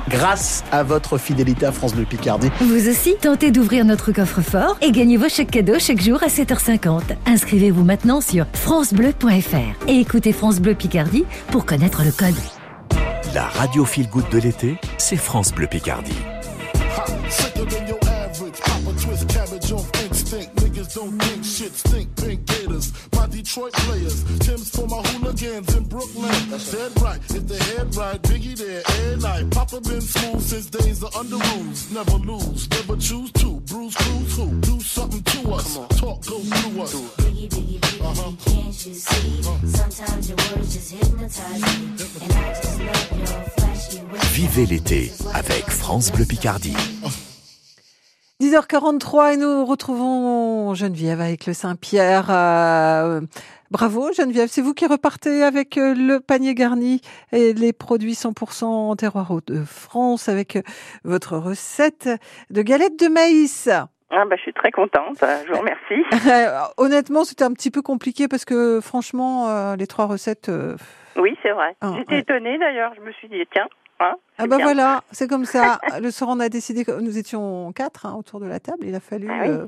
Grâce 0.10 0.64
à 0.72 0.84
votre 0.84 1.18
fidélité 1.18 1.66
à 1.66 1.72
France 1.72 1.94
Bleu 1.94 2.06
Picardie. 2.06 2.50
Vous 2.62 2.90
aussi, 2.90 3.16
tentez 3.20 3.52
d'ouvrir 3.52 3.86
notre 3.86 4.12
coffre-fort 4.12 4.78
et 4.82 4.92
gagnez 4.92 5.18
vos 5.18 5.30
chèques 5.30 5.52
cadeaux 5.52 5.80
chaque 5.80 6.02
jour 6.02 6.22
à 6.24 6.28
7h50. 6.28 7.02
Inscrivez-vous 7.26 7.84
maintenant 7.84 8.22
sur 8.22 8.46
francebleu.fr 8.54 9.88
et 9.88 10.00
écoutez 10.00 10.34
France 10.34 10.60
Bleu 10.60 10.76
Picardie 10.76 11.26
pour 11.52 11.66
connaître 11.66 12.04
le 12.04 12.12
code. 12.12 12.36
La 13.34 13.46
radio 13.46 13.86
feel 13.86 14.10
good 14.10 14.30
de 14.32 14.40
l'été, 14.40 14.78
c'est 14.98 15.18
France 15.18 15.52
Bleu 15.54 15.68
Picardie. 15.68 16.18
Detroit 23.48 23.72
players. 23.72 24.24
Tim's 24.40 24.70
for 24.70 24.88
my 24.88 25.02
hooligans 25.04 25.74
in 25.74 25.86
Brooklyn. 25.86 26.50
That's 26.50 26.70
dead 26.70 26.92
right. 27.02 27.18
If 27.34 27.48
the 27.48 27.56
head 27.56 27.96
right, 27.96 28.22
Biggie 28.24 28.58
there 28.58 28.84
every 28.86 29.22
night. 29.22 29.50
Papa 29.52 29.80
been 29.80 30.02
smooth 30.02 30.42
since 30.42 30.66
days 30.66 31.02
of 31.02 31.16
under 31.16 31.38
rules. 31.38 31.90
Never 31.90 32.18
lose, 32.18 32.70
never 32.70 32.98
choose 32.98 33.32
to. 33.40 33.62
Bruise, 33.62 33.96
cruise, 33.96 34.36
who? 34.36 34.52
Do 34.60 34.82
something 34.82 35.24
to 35.24 35.52
us. 35.54 35.76
Talk, 35.98 36.26
go 36.26 36.40
through 36.40 36.82
us. 36.82 36.94
Biggie, 36.94 37.48
biggie, 37.48 37.80
biggie, 37.80 38.44
can't 38.44 38.86
you 38.86 38.94
see? 38.94 39.42
Sometimes 39.42 40.28
your 40.28 40.38
words 40.52 40.74
just 40.74 40.92
hypnotize 40.92 41.62
me. 41.62 41.86
And 42.24 42.34
I 42.34 42.54
just 42.54 42.80
love 42.82 43.18
your 43.18 43.44
flashy. 43.56 44.02
Vivez 44.34 44.66
l'été 44.66 45.14
avec 45.34 45.70
France 45.70 46.12
Bleu 46.12 46.26
Picardie. 46.26 46.76
10h43 48.42 49.34
et 49.34 49.38
nous 49.38 49.66
retrouvons 49.66 50.76
Geneviève 50.76 51.22
avec 51.22 51.48
le 51.48 51.54
Saint-Pierre. 51.54 52.28
Euh, 52.30 53.22
bravo 53.72 54.12
Geneviève, 54.14 54.48
c'est 54.48 54.62
vous 54.62 54.76
qui 54.76 54.86
repartez 54.86 55.42
avec 55.42 55.76
euh, 55.80 55.96
le 55.96 56.20
panier 56.20 56.54
garni 56.54 57.02
et 57.32 57.54
les 57.54 57.74
produits 57.74 58.14
100% 58.14 58.96
terroir 58.96 59.32
de 59.48 59.64
France 59.64 60.30
avec 60.30 60.56
euh, 60.56 60.62
votre 61.04 61.36
recette 61.38 62.10
de 62.52 62.62
galettes 62.62 63.00
de 63.00 63.08
maïs. 63.08 63.70
Ah 64.12 64.24
bah, 64.30 64.36
je 64.36 64.42
suis 64.44 64.54
très 64.54 64.72
contente, 64.72 65.18
je 65.20 65.52
vous 65.52 65.58
remercie. 65.60 66.06
Honnêtement, 66.78 67.24
c'était 67.24 67.44
un 67.44 67.54
petit 67.54 67.72
peu 67.72 67.82
compliqué 67.82 68.28
parce 68.28 68.46
que 68.46 68.80
franchement, 68.82 69.50
euh, 69.50 69.76
les 69.76 69.88
trois 69.88 70.06
recettes. 70.06 70.50
euh, 70.50 70.78
Oui, 71.18 71.36
c'est 71.42 71.52
vrai. 71.54 71.76
Ah, 71.82 71.94
J'étais 71.98 72.14
ouais. 72.14 72.20
étonnée 72.20 72.60
d'ailleurs, 72.60 72.92
je 72.96 73.02
me 73.02 73.12
suis 73.14 73.28
dit, 73.30 73.42
tiens, 73.52 73.66
hein, 74.00 74.16
Ah 74.38 74.48
bah 74.48 74.58
bien. 74.58 74.66
voilà, 74.66 75.04
c'est 75.12 75.28
comme 75.28 75.46
ça. 75.46 75.80
Le 76.02 76.12
soir, 76.12 76.30
on 76.34 76.40
a 76.40 76.50
décidé 76.50 76.86
que 76.86 77.00
nous 77.00 77.18
étions 77.18 77.72
quatre 77.74 78.06
hein, 78.06 78.16
autour 78.18 78.40
de 78.40 78.46
la 78.48 78.60
table. 78.60 78.80
Il 78.86 78.96
a 78.96 79.00
fallu. 79.00 79.28
Ah 79.30 79.42
oui. 79.44 79.50
euh, 79.50 79.66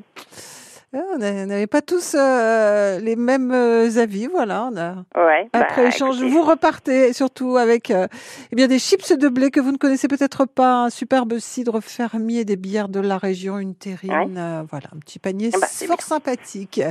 euh, 0.96 1.00
on 1.14 1.18
n'avait 1.20 1.68
pas 1.68 1.84
tous 1.84 2.16
euh, 2.16 2.98
les 3.00 3.16
mêmes 3.16 3.52
euh, 3.52 3.96
avis, 4.00 4.26
voilà. 4.26 4.68
On 4.74 4.76
a, 4.76 4.96
Ouais, 5.16 5.48
bah, 5.54 5.60
après 5.62 5.86
échange, 5.90 6.16
écoutez. 6.18 6.32
vous 6.32 6.42
repartez 6.42 7.14
surtout 7.14 7.58
avec 7.58 7.92
euh, 7.92 8.08
eh 8.52 8.56
bien 8.56 8.66
des 8.66 8.80
chips 8.80 9.12
de 9.14 9.30
blé 9.30 9.52
que 9.52 9.60
vous 9.60 9.72
ne 9.72 9.78
connaissez 9.78 10.08
peut-être 10.08 10.46
pas, 10.48 10.86
un 10.86 10.90
superbe 10.90 11.38
cidre 11.38 11.80
fermier, 11.80 12.44
des 12.44 12.56
bières 12.56 12.90
de 12.90 13.00
la 13.02 13.20
région, 13.20 13.60
une 13.60 13.76
terrine, 13.76 14.36
euh, 14.40 14.64
voilà, 14.68 14.88
un 14.96 14.98
petit 14.98 15.20
panier 15.20 15.52
Ah 15.54 15.58
bah, 15.62 15.68
fort 15.68 16.02
sympathique. 16.02 16.82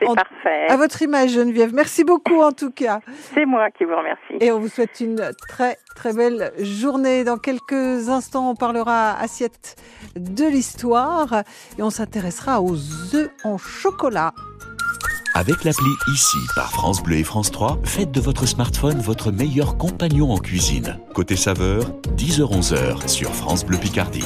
C'est 0.00 0.14
parfait. 0.16 0.66
À 0.68 0.76
votre 0.76 1.00
image, 1.02 1.30
Geneviève. 1.30 1.72
Merci 1.72 2.02
beaucoup 2.02 2.42
en 2.42 2.50
tout 2.50 2.72
cas. 2.72 2.98
C'est 3.34 3.44
moi 3.46 3.70
qui 3.70 3.84
vous 3.84 3.94
remercie. 3.96 4.34
Et 4.40 4.50
on 4.50 4.58
vous 4.58 4.66
souhaite 4.68 4.98
une 4.98 5.30
très 5.48 5.78
très 5.94 6.12
belle 6.12 6.52
journée. 6.60 7.24
Dans 7.24 7.38
quelques 7.38 8.08
instants, 8.08 8.50
on 8.50 8.54
parlera 8.54 9.18
assiette 9.18 9.76
de 10.16 10.44
l'histoire 10.44 11.42
et 11.78 11.82
on 11.82 11.90
s'intéressera 11.90 12.62
aux 12.62 12.76
œufs 13.14 13.30
en 13.44 13.58
chocolat. 13.58 14.32
Avec 15.34 15.62
l'appli 15.62 15.90
Ici 16.12 16.38
par 16.56 16.72
France 16.72 17.02
Bleu 17.02 17.18
et 17.18 17.24
France 17.24 17.52
3, 17.52 17.80
faites 17.84 18.10
de 18.10 18.20
votre 18.20 18.46
smartphone 18.46 18.98
votre 18.98 19.30
meilleur 19.30 19.76
compagnon 19.76 20.32
en 20.32 20.38
cuisine. 20.38 20.98
Côté 21.14 21.36
saveur, 21.36 21.84
10h-11h 22.16 23.06
sur 23.06 23.32
France 23.32 23.64
Bleu 23.64 23.78
Picardie. 23.78 24.24